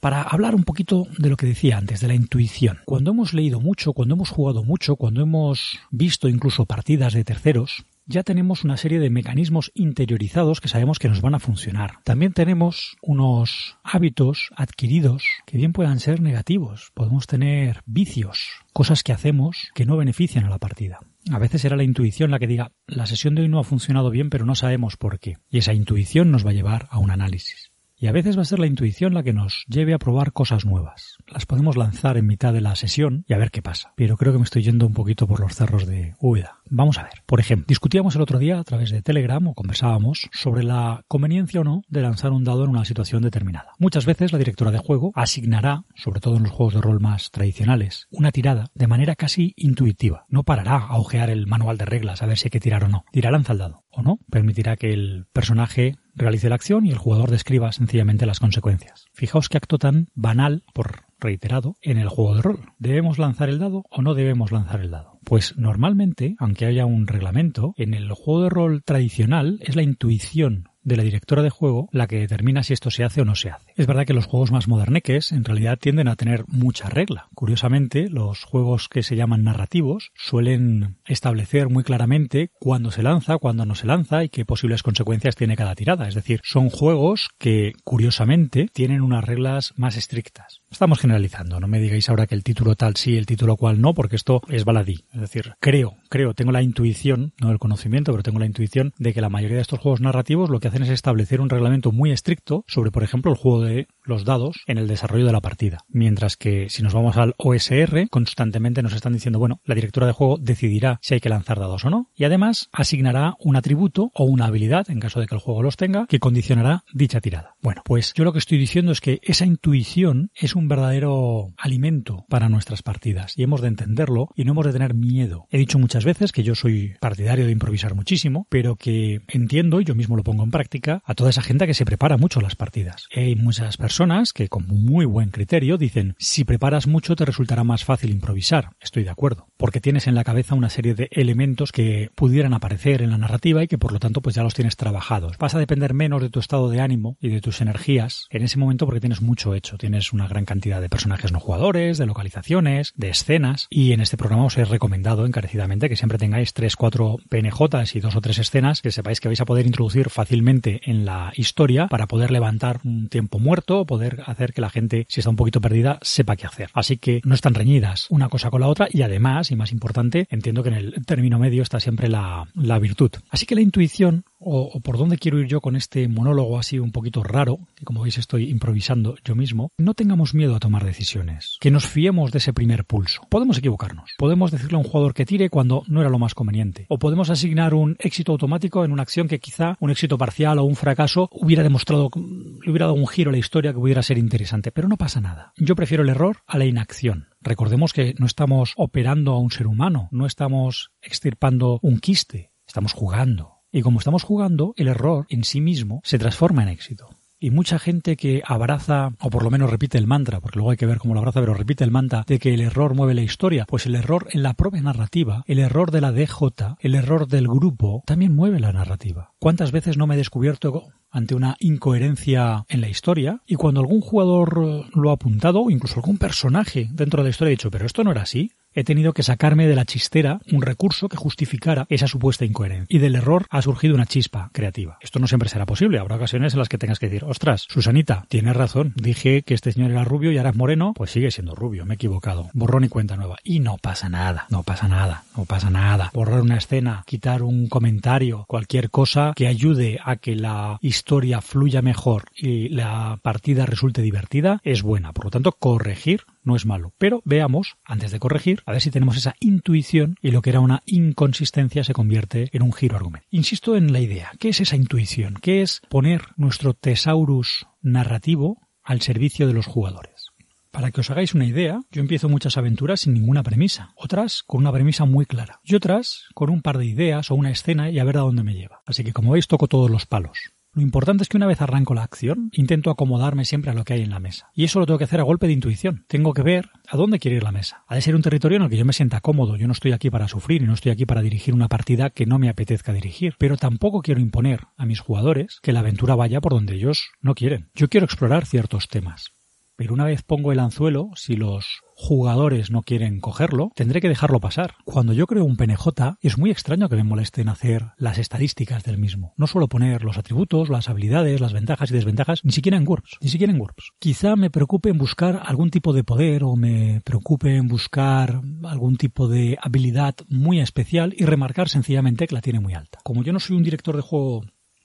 Para 0.00 0.22
hablar 0.22 0.54
un 0.54 0.64
poquito 0.64 1.06
de 1.18 1.30
lo 1.30 1.36
que 1.36 1.46
decía 1.46 1.78
antes, 1.78 2.00
de 2.00 2.08
la 2.08 2.14
intuición. 2.14 2.80
Cuando 2.84 3.12
hemos 3.12 3.32
leído 3.32 3.60
mucho, 3.60 3.92
cuando 3.92 4.14
hemos 4.14 4.30
jugado 4.30 4.64
mucho, 4.64 4.96
cuando 4.96 5.22
hemos 5.22 5.78
visto 5.90 6.28
incluso 6.28 6.66
partidas 6.66 7.14
de 7.14 7.24
terceros, 7.24 7.84
ya 8.06 8.22
tenemos 8.22 8.64
una 8.64 8.76
serie 8.76 8.98
de 9.00 9.10
mecanismos 9.10 9.70
interiorizados 9.74 10.60
que 10.60 10.68
sabemos 10.68 10.98
que 10.98 11.08
nos 11.08 11.20
van 11.20 11.34
a 11.34 11.38
funcionar. 11.38 11.98
También 12.04 12.32
tenemos 12.32 12.96
unos 13.02 13.78
hábitos 13.82 14.50
adquiridos 14.56 15.24
que 15.46 15.56
bien 15.56 15.72
puedan 15.72 16.00
ser 16.00 16.20
negativos. 16.20 16.90
Podemos 16.94 17.26
tener 17.26 17.80
vicios, 17.86 18.50
cosas 18.72 19.02
que 19.02 19.12
hacemos 19.12 19.70
que 19.74 19.86
no 19.86 19.96
benefician 19.96 20.44
a 20.44 20.50
la 20.50 20.58
partida. 20.58 21.00
A 21.30 21.38
veces 21.38 21.62
será 21.62 21.76
la 21.76 21.84
intuición 21.84 22.30
la 22.30 22.38
que 22.38 22.46
diga, 22.46 22.72
la 22.86 23.06
sesión 23.06 23.34
de 23.34 23.42
hoy 23.42 23.48
no 23.48 23.58
ha 23.58 23.64
funcionado 23.64 24.10
bien, 24.10 24.28
pero 24.30 24.44
no 24.44 24.54
sabemos 24.54 24.96
por 24.96 25.18
qué. 25.18 25.38
Y 25.50 25.58
esa 25.58 25.72
intuición 25.72 26.30
nos 26.30 26.44
va 26.44 26.50
a 26.50 26.54
llevar 26.54 26.88
a 26.90 26.98
un 26.98 27.10
análisis. 27.10 27.73
Y 27.96 28.08
a 28.08 28.12
veces 28.12 28.36
va 28.36 28.42
a 28.42 28.46
ser 28.46 28.58
la 28.58 28.66
intuición 28.66 29.14
la 29.14 29.22
que 29.22 29.32
nos 29.32 29.64
lleve 29.68 29.94
a 29.94 29.98
probar 29.98 30.32
cosas 30.32 30.64
nuevas. 30.64 31.16
Las 31.26 31.46
podemos 31.46 31.76
lanzar 31.76 32.16
en 32.16 32.26
mitad 32.26 32.52
de 32.52 32.60
la 32.60 32.74
sesión 32.76 33.24
y 33.28 33.34
a 33.34 33.38
ver 33.38 33.50
qué 33.50 33.62
pasa. 33.62 33.92
Pero 33.96 34.16
creo 34.16 34.32
que 34.32 34.38
me 34.38 34.44
estoy 34.44 34.62
yendo 34.62 34.86
un 34.86 34.94
poquito 34.94 35.26
por 35.26 35.40
los 35.40 35.54
cerros 35.54 35.86
de 35.86 36.14
Úbeda. 36.20 36.58
Vamos 36.68 36.98
a 36.98 37.04
ver. 37.04 37.22
Por 37.26 37.40
ejemplo, 37.40 37.66
discutíamos 37.68 38.16
el 38.16 38.22
otro 38.22 38.38
día 38.38 38.58
a 38.58 38.64
través 38.64 38.90
de 38.90 39.02
Telegram 39.02 39.46
o 39.46 39.54
conversábamos 39.54 40.28
sobre 40.32 40.64
la 40.64 41.02
conveniencia 41.08 41.60
o 41.60 41.64
no 41.64 41.82
de 41.88 42.02
lanzar 42.02 42.32
un 42.32 42.44
dado 42.44 42.64
en 42.64 42.70
una 42.70 42.84
situación 42.84 43.22
determinada. 43.22 43.72
Muchas 43.78 44.06
veces 44.06 44.32
la 44.32 44.38
directora 44.38 44.70
de 44.70 44.78
juego 44.78 45.12
asignará, 45.14 45.84
sobre 45.94 46.20
todo 46.20 46.36
en 46.36 46.42
los 46.42 46.52
juegos 46.52 46.74
de 46.74 46.80
rol 46.80 47.00
más 47.00 47.30
tradicionales, 47.30 48.08
una 48.10 48.32
tirada 48.32 48.70
de 48.74 48.86
manera 48.86 49.14
casi 49.14 49.54
intuitiva. 49.56 50.26
No 50.28 50.42
parará 50.42 50.78
a 50.78 50.98
ojear 50.98 51.30
el 51.30 51.46
manual 51.46 51.78
de 51.78 51.84
reglas 51.84 52.22
a 52.22 52.26
ver 52.26 52.38
si 52.38 52.46
hay 52.46 52.50
que 52.50 52.60
tirar 52.60 52.84
o 52.84 52.88
no. 52.88 53.04
Dirá 53.12 53.30
lanza 53.30 53.52
el 53.52 53.58
dado 53.58 53.84
o 53.90 54.02
no. 54.02 54.18
Permitirá 54.30 54.76
que 54.76 54.92
el 54.92 55.26
personaje 55.32 55.96
realice 56.14 56.48
la 56.48 56.54
acción 56.54 56.86
y 56.86 56.90
el 56.90 56.98
jugador 56.98 57.30
describa 57.30 57.72
sencillamente 57.72 58.26
las 58.26 58.40
consecuencias. 58.40 59.06
Fijaos 59.12 59.48
qué 59.48 59.56
acto 59.56 59.78
tan 59.78 60.08
banal, 60.14 60.64
por 60.72 61.04
reiterado, 61.20 61.76
en 61.82 61.98
el 61.98 62.08
juego 62.08 62.36
de 62.36 62.42
rol. 62.42 62.60
¿Debemos 62.78 63.18
lanzar 63.18 63.48
el 63.48 63.58
dado 63.58 63.84
o 63.90 64.02
no 64.02 64.14
debemos 64.14 64.52
lanzar 64.52 64.80
el 64.80 64.90
dado? 64.90 65.18
Pues 65.24 65.56
normalmente, 65.56 66.36
aunque 66.38 66.66
haya 66.66 66.86
un 66.86 67.06
reglamento, 67.06 67.74
en 67.76 67.94
el 67.94 68.12
juego 68.12 68.42
de 68.42 68.50
rol 68.50 68.82
tradicional 68.84 69.58
es 69.62 69.76
la 69.76 69.82
intuición 69.82 70.68
de 70.84 70.96
la 70.96 71.02
directora 71.02 71.42
de 71.42 71.50
juego 71.50 71.88
la 71.92 72.06
que 72.06 72.20
determina 72.20 72.62
si 72.62 72.72
esto 72.72 72.90
se 72.90 73.04
hace 73.04 73.22
o 73.22 73.24
no 73.24 73.34
se 73.34 73.50
hace. 73.50 73.72
Es 73.76 73.86
verdad 73.86 74.06
que 74.06 74.14
los 74.14 74.26
juegos 74.26 74.52
más 74.52 74.68
moderneques 74.68 75.32
en 75.32 75.44
realidad 75.44 75.78
tienden 75.78 76.08
a 76.08 76.16
tener 76.16 76.44
mucha 76.46 76.88
regla. 76.88 77.28
Curiosamente, 77.34 78.08
los 78.08 78.44
juegos 78.44 78.88
que 78.88 79.02
se 79.02 79.16
llaman 79.16 79.44
narrativos 79.44 80.12
suelen 80.14 80.98
establecer 81.06 81.68
muy 81.68 81.84
claramente 81.84 82.50
cuándo 82.60 82.90
se 82.90 83.02
lanza, 83.02 83.38
cuándo 83.38 83.66
no 83.66 83.74
se 83.74 83.86
lanza 83.86 84.24
y 84.24 84.28
qué 84.28 84.44
posibles 84.44 84.82
consecuencias 84.82 85.36
tiene 85.36 85.56
cada 85.56 85.74
tirada. 85.74 86.08
Es 86.08 86.14
decir, 86.14 86.40
son 86.44 86.70
juegos 86.70 87.30
que 87.38 87.72
curiosamente 87.84 88.68
tienen 88.72 89.00
unas 89.00 89.24
reglas 89.24 89.72
más 89.76 89.96
estrictas. 89.96 90.60
Estamos 90.70 90.98
generalizando, 90.98 91.60
no 91.60 91.68
me 91.68 91.80
digáis 91.80 92.08
ahora 92.08 92.26
que 92.26 92.34
el 92.34 92.42
título 92.42 92.74
tal 92.74 92.96
sí, 92.96 93.16
el 93.16 93.26
título 93.26 93.56
cual 93.56 93.80
no, 93.80 93.94
porque 93.94 94.16
esto 94.16 94.42
es 94.48 94.64
baladí. 94.64 95.04
Es 95.12 95.20
decir, 95.20 95.54
creo, 95.60 95.96
creo, 96.08 96.34
tengo 96.34 96.52
la 96.52 96.62
intuición, 96.62 97.32
no 97.40 97.50
el 97.50 97.58
conocimiento, 97.58 98.12
pero 98.12 98.22
tengo 98.22 98.40
la 98.40 98.46
intuición 98.46 98.92
de 98.98 99.14
que 99.14 99.20
la 99.20 99.30
mayoría 99.30 99.56
de 99.56 99.62
estos 99.62 99.78
juegos 99.78 100.00
narrativos 100.00 100.50
lo 100.50 100.60
que 100.60 100.68
hacen 100.68 100.73
es 100.82 100.90
establecer 100.90 101.40
un 101.40 101.50
reglamento 101.50 101.92
muy 101.92 102.10
estricto 102.10 102.64
sobre, 102.66 102.90
por 102.90 103.02
ejemplo, 103.02 103.30
el 103.30 103.38
juego 103.38 103.62
de 103.62 103.86
los 104.04 104.24
dados 104.24 104.56
en 104.66 104.78
el 104.78 104.88
desarrollo 104.88 105.26
de 105.26 105.32
la 105.32 105.40
partida. 105.40 105.84
Mientras 105.88 106.36
que 106.36 106.68
si 106.68 106.82
nos 106.82 106.94
vamos 106.94 107.16
al 107.16 107.34
OSR, 107.38 108.08
constantemente 108.10 108.82
nos 108.82 108.94
están 108.94 109.12
diciendo, 109.12 109.38
bueno, 109.38 109.60
la 109.64 109.74
directora 109.74 110.06
de 110.06 110.12
juego 110.12 110.38
decidirá 110.38 110.98
si 111.02 111.14
hay 111.14 111.20
que 111.20 111.28
lanzar 111.28 111.58
dados 111.58 111.84
o 111.84 111.90
no, 111.90 112.10
y 112.14 112.24
además 112.24 112.68
asignará 112.72 113.34
un 113.40 113.56
atributo 113.56 114.10
o 114.14 114.24
una 114.24 114.46
habilidad, 114.46 114.90
en 114.90 115.00
caso 115.00 115.20
de 115.20 115.26
que 115.26 115.34
el 115.34 115.40
juego 115.40 115.62
los 115.62 115.76
tenga, 115.76 116.06
que 116.06 116.20
condicionará 116.20 116.84
dicha 116.92 117.20
tirada. 117.20 117.54
Bueno, 117.62 117.82
pues 117.84 118.12
yo 118.14 118.24
lo 118.24 118.32
que 118.32 118.38
estoy 118.38 118.58
diciendo 118.58 118.92
es 118.92 119.00
que 119.00 119.20
esa 119.22 119.46
intuición 119.46 120.30
es 120.34 120.54
un 120.54 120.68
verdadero 120.68 121.52
alimento 121.56 122.24
para 122.28 122.48
nuestras 122.48 122.82
partidas 122.82 123.36
y 123.36 123.42
hemos 123.42 123.60
de 123.60 123.68
entenderlo 123.68 124.28
y 124.34 124.44
no 124.44 124.52
hemos 124.52 124.66
de 124.66 124.72
tener 124.72 124.94
miedo. 124.94 125.46
He 125.50 125.58
dicho 125.58 125.78
muchas 125.78 126.04
veces 126.04 126.32
que 126.32 126.42
yo 126.42 126.54
soy 126.54 126.94
partidario 127.00 127.46
de 127.46 127.52
improvisar 127.52 127.94
muchísimo, 127.94 128.46
pero 128.50 128.76
que 128.76 129.20
entiendo, 129.28 129.80
y 129.80 129.84
yo 129.84 129.94
mismo 129.94 130.16
lo 130.16 130.24
pongo 130.24 130.44
en 130.44 130.50
práctica, 130.50 130.63
a 131.04 131.14
toda 131.14 131.30
esa 131.30 131.42
gente 131.42 131.66
que 131.66 131.74
se 131.74 131.84
prepara 131.84 132.16
mucho 132.16 132.40
las 132.40 132.56
partidas. 132.56 133.06
Hay 133.14 133.36
muchas 133.36 133.76
personas 133.76 134.32
que 134.32 134.48
con 134.48 134.66
muy 134.66 135.04
buen 135.04 135.30
criterio 135.30 135.78
dicen, 135.78 136.16
si 136.18 136.44
preparas 136.44 136.86
mucho 136.86 137.16
te 137.16 137.24
resultará 137.24 137.64
más 137.64 137.84
fácil 137.84 138.10
improvisar. 138.10 138.70
Estoy 138.80 139.04
de 139.04 139.10
acuerdo, 139.10 139.46
porque 139.56 139.80
tienes 139.80 140.06
en 140.06 140.14
la 140.14 140.24
cabeza 140.24 140.54
una 140.54 140.70
serie 140.70 140.94
de 140.94 141.08
elementos 141.12 141.70
que 141.70 142.10
pudieran 142.14 142.54
aparecer 142.54 143.02
en 143.02 143.10
la 143.10 143.18
narrativa 143.18 143.62
y 143.62 143.68
que 143.68 143.78
por 143.78 143.92
lo 143.92 144.00
tanto 144.00 144.20
pues 144.22 144.34
ya 144.34 144.42
los 144.42 144.54
tienes 144.54 144.76
trabajados. 144.76 145.38
Vas 145.38 145.54
a 145.54 145.58
depender 145.58 145.94
menos 145.94 146.22
de 146.22 146.30
tu 146.30 146.40
estado 146.40 146.70
de 146.70 146.80
ánimo 146.80 147.16
y 147.20 147.28
de 147.28 147.40
tus 147.40 147.60
energías 147.60 148.26
en 148.30 148.42
ese 148.42 148.58
momento 148.58 148.86
porque 148.86 149.00
tienes 149.00 149.22
mucho 149.22 149.54
hecho. 149.54 149.78
Tienes 149.78 150.12
una 150.12 150.28
gran 150.28 150.44
cantidad 150.44 150.80
de 150.80 150.88
personajes 150.88 151.30
no 151.30 151.40
jugadores, 151.40 151.98
de 151.98 152.06
localizaciones, 152.06 152.92
de 152.96 153.10
escenas 153.10 153.66
y 153.70 153.92
en 153.92 154.00
este 154.00 154.16
programa 154.16 154.46
os 154.46 154.56
he 154.58 154.64
recomendado 154.64 155.26
encarecidamente 155.26 155.88
que 155.88 155.96
siempre 155.96 156.18
tengáis 156.18 156.52
3, 156.52 156.74
4 156.76 157.16
PNJs 157.28 157.96
y 157.96 158.00
dos 158.00 158.16
o 158.16 158.20
tres 158.20 158.38
escenas 158.38 158.82
que 158.82 158.90
sepáis 158.90 159.20
que 159.20 159.28
vais 159.28 159.40
a 159.40 159.44
poder 159.44 159.66
introducir 159.66 160.10
fácilmente 160.10 160.53
en 160.64 161.04
la 161.04 161.32
historia 161.36 161.88
para 161.88 162.06
poder 162.06 162.30
levantar 162.30 162.80
un 162.84 163.08
tiempo 163.08 163.38
muerto, 163.38 163.84
poder 163.84 164.22
hacer 164.26 164.52
que 164.52 164.60
la 164.60 164.70
gente, 164.70 165.06
si 165.08 165.20
está 165.20 165.30
un 165.30 165.36
poquito 165.36 165.60
perdida, 165.60 165.98
sepa 166.02 166.36
qué 166.36 166.46
hacer. 166.46 166.70
Así 166.74 166.96
que 166.96 167.20
no 167.24 167.34
están 167.34 167.54
reñidas 167.54 168.06
una 168.10 168.28
cosa 168.28 168.50
con 168.50 168.60
la 168.60 168.68
otra 168.68 168.88
y 168.90 169.02
además, 169.02 169.50
y 169.50 169.56
más 169.56 169.72
importante, 169.72 170.26
entiendo 170.30 170.62
que 170.62 170.70
en 170.70 170.74
el 170.76 171.06
término 171.06 171.38
medio 171.38 171.62
está 171.62 171.80
siempre 171.80 172.08
la, 172.08 172.46
virtud. 172.80 173.10
Así 173.30 173.46
que 173.46 173.54
la 173.54 173.60
intuición 173.60 174.24
o, 174.38 174.80
por 174.80 174.98
dónde 174.98 175.16
quiero 175.16 175.38
ir 175.38 175.46
yo 175.46 175.60
con 175.60 175.74
este 175.74 176.06
monólogo 176.08 176.58
así 176.58 176.78
un 176.78 176.92
poquito 176.92 177.22
raro, 177.22 177.60
que 177.74 177.84
como 177.84 178.02
veis 178.02 178.18
estoy 178.18 178.50
improvisando 178.50 179.16
yo 179.24 179.34
mismo, 179.34 179.70
no 179.78 179.94
tengamos 179.94 180.34
miedo 180.34 180.54
a 180.54 180.60
tomar 180.60 180.84
decisiones, 180.84 181.56
que 181.60 181.70
nos 181.70 181.86
fiemos 181.86 182.30
de 182.30 182.38
ese 182.38 182.52
primer 182.52 182.84
pulso. 182.84 183.22
Podemos 183.30 183.58
equivocarnos, 183.58 184.10
podemos 184.18 184.50
decirle 184.50 184.76
a 184.76 184.80
un 184.80 184.84
jugador 184.84 185.14
que 185.14 185.24
tire 185.24 185.48
cuando 185.48 185.82
no 185.86 186.00
era 186.00 186.10
lo 186.10 186.18
más 186.18 186.34
conveniente, 186.34 186.86
o 186.88 186.98
podemos 186.98 187.30
asignar 187.30 187.72
un 187.72 187.96
éxito 188.00 188.32
automático 188.32 188.84
en 188.84 188.92
una 188.92 189.02
acción 189.02 189.28
que 189.28 189.40
quizá 189.40 189.76
un 189.80 189.90
éxito 189.90 190.18
parcial 190.18 190.43
o 190.52 190.64
un 190.64 190.76
fracaso 190.76 191.28
hubiera 191.32 191.62
demostrado, 191.62 192.10
le 192.14 192.70
hubiera 192.70 192.86
dado 192.86 192.98
un 192.98 193.06
giro 193.06 193.30
a 193.30 193.32
la 193.32 193.38
historia 193.38 193.72
que 193.72 193.78
pudiera 193.78 194.02
ser 194.02 194.18
interesante, 194.18 194.70
pero 194.70 194.88
no 194.88 194.96
pasa 194.96 195.20
nada. 195.20 195.52
Yo 195.56 195.74
prefiero 195.74 196.02
el 196.02 196.10
error 196.10 196.38
a 196.46 196.58
la 196.58 196.66
inacción. 196.66 197.28
Recordemos 197.40 197.92
que 197.92 198.14
no 198.18 198.26
estamos 198.26 198.74
operando 198.76 199.32
a 199.32 199.38
un 199.38 199.50
ser 199.50 199.66
humano, 199.66 200.08
no 200.12 200.26
estamos 200.26 200.90
extirpando 201.02 201.78
un 201.82 201.98
quiste, 201.98 202.52
estamos 202.66 202.92
jugando. 202.92 203.62
Y 203.72 203.82
como 203.82 203.98
estamos 203.98 204.22
jugando, 204.22 204.74
el 204.76 204.88
error 204.88 205.26
en 205.28 205.44
sí 205.44 205.60
mismo 205.60 206.00
se 206.04 206.18
transforma 206.18 206.62
en 206.62 206.68
éxito. 206.68 207.08
Y 207.44 207.50
mucha 207.50 207.78
gente 207.78 208.16
que 208.16 208.42
abraza, 208.46 209.10
o 209.20 209.28
por 209.28 209.42
lo 209.42 209.50
menos 209.50 209.68
repite 209.68 209.98
el 209.98 210.06
mantra, 210.06 210.40
porque 210.40 210.56
luego 210.56 210.70
hay 210.70 210.78
que 210.78 210.86
ver 210.86 210.96
cómo 210.96 211.12
lo 211.12 211.20
abraza, 211.20 211.40
pero 211.40 211.52
repite 211.52 211.84
el 211.84 211.90
mantra 211.90 212.24
de 212.26 212.38
que 212.38 212.54
el 212.54 212.62
error 212.62 212.94
mueve 212.94 213.12
la 213.12 213.20
historia, 213.20 213.66
pues 213.68 213.84
el 213.84 213.96
error 213.96 214.28
en 214.30 214.42
la 214.42 214.54
propia 214.54 214.80
narrativa, 214.80 215.44
el 215.46 215.58
error 215.58 215.90
de 215.90 216.00
la 216.00 216.10
DJ, 216.10 216.76
el 216.78 216.94
error 216.94 217.28
del 217.28 217.46
grupo, 217.46 218.02
también 218.06 218.34
mueve 218.34 218.60
la 218.60 218.72
narrativa. 218.72 219.34
¿Cuántas 219.38 219.72
veces 219.72 219.98
no 219.98 220.06
me 220.06 220.14
he 220.14 220.16
descubierto 220.16 220.84
ante 221.10 221.34
una 221.34 221.56
incoherencia 221.60 222.64
en 222.70 222.80
la 222.80 222.88
historia 222.88 223.42
y 223.46 223.56
cuando 223.56 223.80
algún 223.80 224.00
jugador 224.00 224.88
lo 224.96 225.10
ha 225.10 225.12
apuntado, 225.12 225.60
o 225.60 225.70
incluso 225.70 225.96
algún 225.96 226.16
personaje 226.16 226.88
dentro 226.92 227.22
de 227.22 227.24
la 227.24 227.30
historia 227.30 227.50
ha 227.50 227.58
dicho, 227.58 227.70
pero 227.70 227.84
esto 227.84 228.04
no 228.04 228.12
era 228.12 228.22
así, 228.22 228.52
he 228.74 228.84
tenido 228.84 229.12
que 229.12 229.22
sacarme 229.22 229.66
de 229.66 229.74
la 229.74 229.84
chistera 229.84 230.40
un 230.52 230.62
recurso 230.62 231.08
que 231.08 231.16
justificara 231.16 231.86
esa 231.88 232.06
supuesta 232.06 232.44
incoherencia. 232.44 232.86
Y 232.88 232.98
del 232.98 233.14
error 233.14 233.46
ha 233.50 233.62
surgido 233.62 233.94
una 233.94 234.06
chispa 234.06 234.50
creativa. 234.52 234.98
Esto 235.00 235.18
no 235.18 235.26
siempre 235.26 235.48
será 235.48 235.66
posible. 235.66 235.98
Habrá 235.98 236.16
ocasiones 236.16 236.52
en 236.52 236.58
las 236.58 236.68
que 236.68 236.78
tengas 236.78 236.98
que 236.98 237.06
decir, 237.06 237.24
ostras, 237.24 237.66
Susanita, 237.68 238.26
tienes 238.28 238.56
razón. 238.56 238.92
Dije 238.96 239.42
que 239.42 239.54
este 239.54 239.72
señor 239.72 239.90
era 239.90 240.04
rubio 240.04 240.32
y 240.32 240.38
ahora 240.38 240.50
es 240.50 240.56
moreno. 240.56 240.92
Pues 240.94 241.10
sigue 241.10 241.30
siendo 241.30 241.54
rubio, 241.54 241.86
me 241.86 241.94
he 241.94 241.96
equivocado. 241.96 242.50
Borrón 242.52 242.84
y 242.84 242.88
cuenta 242.88 243.16
nueva. 243.16 243.36
Y 243.44 243.60
no 243.60 243.78
pasa 243.78 244.08
nada, 244.08 244.46
no 244.50 244.62
pasa 244.62 244.88
nada, 244.88 245.24
no 245.36 245.44
pasa 245.44 245.70
nada. 245.70 246.10
Borrar 246.12 246.40
una 246.40 246.56
escena, 246.56 247.04
quitar 247.06 247.42
un 247.42 247.68
comentario, 247.68 248.44
cualquier 248.48 248.90
cosa 248.90 249.32
que 249.36 249.46
ayude 249.46 249.98
a 250.04 250.16
que 250.16 250.34
la 250.34 250.78
historia 250.80 251.40
fluya 251.40 251.82
mejor 251.82 252.24
y 252.36 252.68
la 252.68 253.18
partida 253.22 253.66
resulte 253.66 254.02
divertida 254.02 254.60
es 254.64 254.82
buena. 254.82 255.12
Por 255.12 255.26
lo 255.26 255.30
tanto, 255.30 255.52
corregir 255.52 256.22
no 256.44 256.56
es 256.56 256.66
malo. 256.66 256.92
Pero 256.98 257.22
veamos, 257.24 257.76
antes 257.84 258.12
de 258.12 258.20
corregir, 258.20 258.62
a 258.66 258.72
ver 258.72 258.80
si 258.80 258.90
tenemos 258.90 259.16
esa 259.16 259.34
intuición 259.40 260.16
y 260.22 260.30
lo 260.30 260.42
que 260.42 260.50
era 260.50 260.60
una 260.60 260.82
inconsistencia 260.86 261.84
se 261.84 261.94
convierte 261.94 262.50
en 262.52 262.62
un 262.62 262.72
giro 262.72 262.96
argumento. 262.96 263.26
Insisto 263.30 263.76
en 263.76 263.92
la 263.92 264.00
idea. 264.00 264.32
¿Qué 264.38 264.50
es 264.50 264.60
esa 264.60 264.76
intuición? 264.76 265.38
¿Qué 265.40 265.62
es 265.62 265.82
poner 265.88 266.22
nuestro 266.36 266.74
tesaurus 266.74 267.66
narrativo 267.82 268.58
al 268.82 269.00
servicio 269.00 269.46
de 269.46 269.54
los 269.54 269.66
jugadores? 269.66 270.34
Para 270.74 270.90
que 270.90 271.02
os 271.02 271.10
hagáis 271.10 271.34
una 271.34 271.46
idea, 271.46 271.82
yo 271.92 272.00
empiezo 272.00 272.28
muchas 272.28 272.56
aventuras 272.56 273.02
sin 273.02 273.14
ninguna 273.14 273.44
premisa, 273.44 273.92
otras 273.94 274.42
con 274.42 274.60
una 274.60 274.72
premisa 274.72 275.04
muy 275.04 275.24
clara, 275.24 275.60
y 275.62 275.76
otras 275.76 276.24
con 276.34 276.50
un 276.50 276.62
par 276.62 276.78
de 276.78 276.86
ideas 276.86 277.30
o 277.30 277.36
una 277.36 277.52
escena 277.52 277.90
y 277.90 278.00
a 278.00 278.04
ver 278.04 278.16
a 278.16 278.22
dónde 278.22 278.42
me 278.42 278.54
lleva. 278.54 278.82
Así 278.84 279.04
que 279.04 279.12
como 279.12 279.30
veis 279.30 279.46
toco 279.46 279.68
todos 279.68 279.88
los 279.88 280.04
palos. 280.04 280.36
Lo 280.74 280.82
importante 280.82 281.22
es 281.22 281.28
que 281.28 281.36
una 281.36 281.46
vez 281.46 281.60
arranco 281.60 281.94
la 281.94 282.02
acción, 282.02 282.50
intento 282.52 282.90
acomodarme 282.90 283.44
siempre 283.44 283.70
a 283.70 283.74
lo 283.74 283.84
que 283.84 283.94
hay 283.94 284.02
en 284.02 284.10
la 284.10 284.18
mesa. 284.18 284.50
Y 284.54 284.64
eso 284.64 284.80
lo 284.80 284.86
tengo 284.86 284.98
que 284.98 285.04
hacer 285.04 285.20
a 285.20 285.22
golpe 285.22 285.46
de 285.46 285.52
intuición. 285.52 286.04
Tengo 286.08 286.32
que 286.32 286.42
ver 286.42 286.70
a 286.88 286.96
dónde 286.96 287.20
quiere 287.20 287.36
ir 287.36 287.44
la 287.44 287.52
mesa. 287.52 287.84
Ha 287.86 287.94
de 287.94 288.02
ser 288.02 288.16
un 288.16 288.22
territorio 288.22 288.56
en 288.56 288.62
el 288.64 288.70
que 288.70 288.76
yo 288.76 288.84
me 288.84 288.92
sienta 288.92 289.20
cómodo. 289.20 289.56
Yo 289.56 289.68
no 289.68 289.72
estoy 289.72 289.92
aquí 289.92 290.10
para 290.10 290.26
sufrir 290.26 290.62
y 290.62 290.66
no 290.66 290.74
estoy 290.74 290.90
aquí 290.90 291.06
para 291.06 291.22
dirigir 291.22 291.54
una 291.54 291.68
partida 291.68 292.10
que 292.10 292.26
no 292.26 292.40
me 292.40 292.48
apetezca 292.48 292.92
dirigir. 292.92 293.36
Pero 293.38 293.56
tampoco 293.56 294.02
quiero 294.02 294.20
imponer 294.20 294.62
a 294.76 294.84
mis 294.84 294.98
jugadores 294.98 295.60
que 295.62 295.72
la 295.72 295.80
aventura 295.80 296.16
vaya 296.16 296.40
por 296.40 296.52
donde 296.52 296.74
ellos 296.74 297.10
no 297.20 297.36
quieren. 297.36 297.70
Yo 297.74 297.88
quiero 297.88 298.06
explorar 298.06 298.44
ciertos 298.44 298.88
temas. 298.88 299.32
Pero 299.76 299.94
una 299.94 300.04
vez 300.04 300.22
pongo 300.22 300.52
el 300.52 300.60
anzuelo, 300.60 301.10
si 301.16 301.36
los 301.36 301.82
jugadores 301.96 302.70
no 302.70 302.82
quieren 302.82 303.20
cogerlo, 303.20 303.70
tendré 303.74 304.00
que 304.00 304.08
dejarlo 304.08 304.40
pasar. 304.40 304.74
Cuando 304.84 305.12
yo 305.12 305.26
creo 305.26 305.44
un 305.44 305.56
PNJ, 305.56 306.16
es 306.20 306.38
muy 306.38 306.50
extraño 306.50 306.88
que 306.88 306.96
me 306.96 307.04
molesten 307.04 307.48
hacer 307.48 307.92
las 307.96 308.18
estadísticas 308.18 308.82
del 308.84 308.98
mismo. 308.98 309.32
No 309.36 309.46
suelo 309.46 309.68
poner 309.68 310.04
los 310.04 310.18
atributos, 310.18 310.68
las 310.68 310.88
habilidades, 310.88 311.40
las 311.40 311.52
ventajas 311.52 311.90
y 311.90 311.94
desventajas, 311.94 312.40
ni 312.44 312.52
siquiera 312.52 312.76
en 312.76 312.84
GURPS, 312.84 313.18
ni 313.20 313.28
siquiera 313.28 313.52
en 313.52 313.58
GURPS. 313.58 313.92
Quizá 313.98 314.36
me 314.36 314.50
preocupe 314.50 314.90
en 314.90 314.98
buscar 314.98 315.40
algún 315.44 315.70
tipo 315.70 315.92
de 315.92 316.04
poder 316.04 316.44
o 316.44 316.56
me 316.56 317.00
preocupe 317.04 317.56
en 317.56 317.68
buscar 317.68 318.40
algún 318.64 318.96
tipo 318.96 319.28
de 319.28 319.58
habilidad 319.62 320.14
muy 320.28 320.60
especial 320.60 321.14
y 321.16 321.24
remarcar 321.24 321.68
sencillamente 321.68 322.26
que 322.26 322.34
la 322.34 322.40
tiene 322.40 322.60
muy 322.60 322.74
alta. 322.74 322.98
Como 323.04 323.22
yo 323.22 323.32
no 323.32 323.40
soy 323.40 323.56
un 323.56 323.62
director 323.62 323.96
de 323.96 324.02
juego 324.02 324.42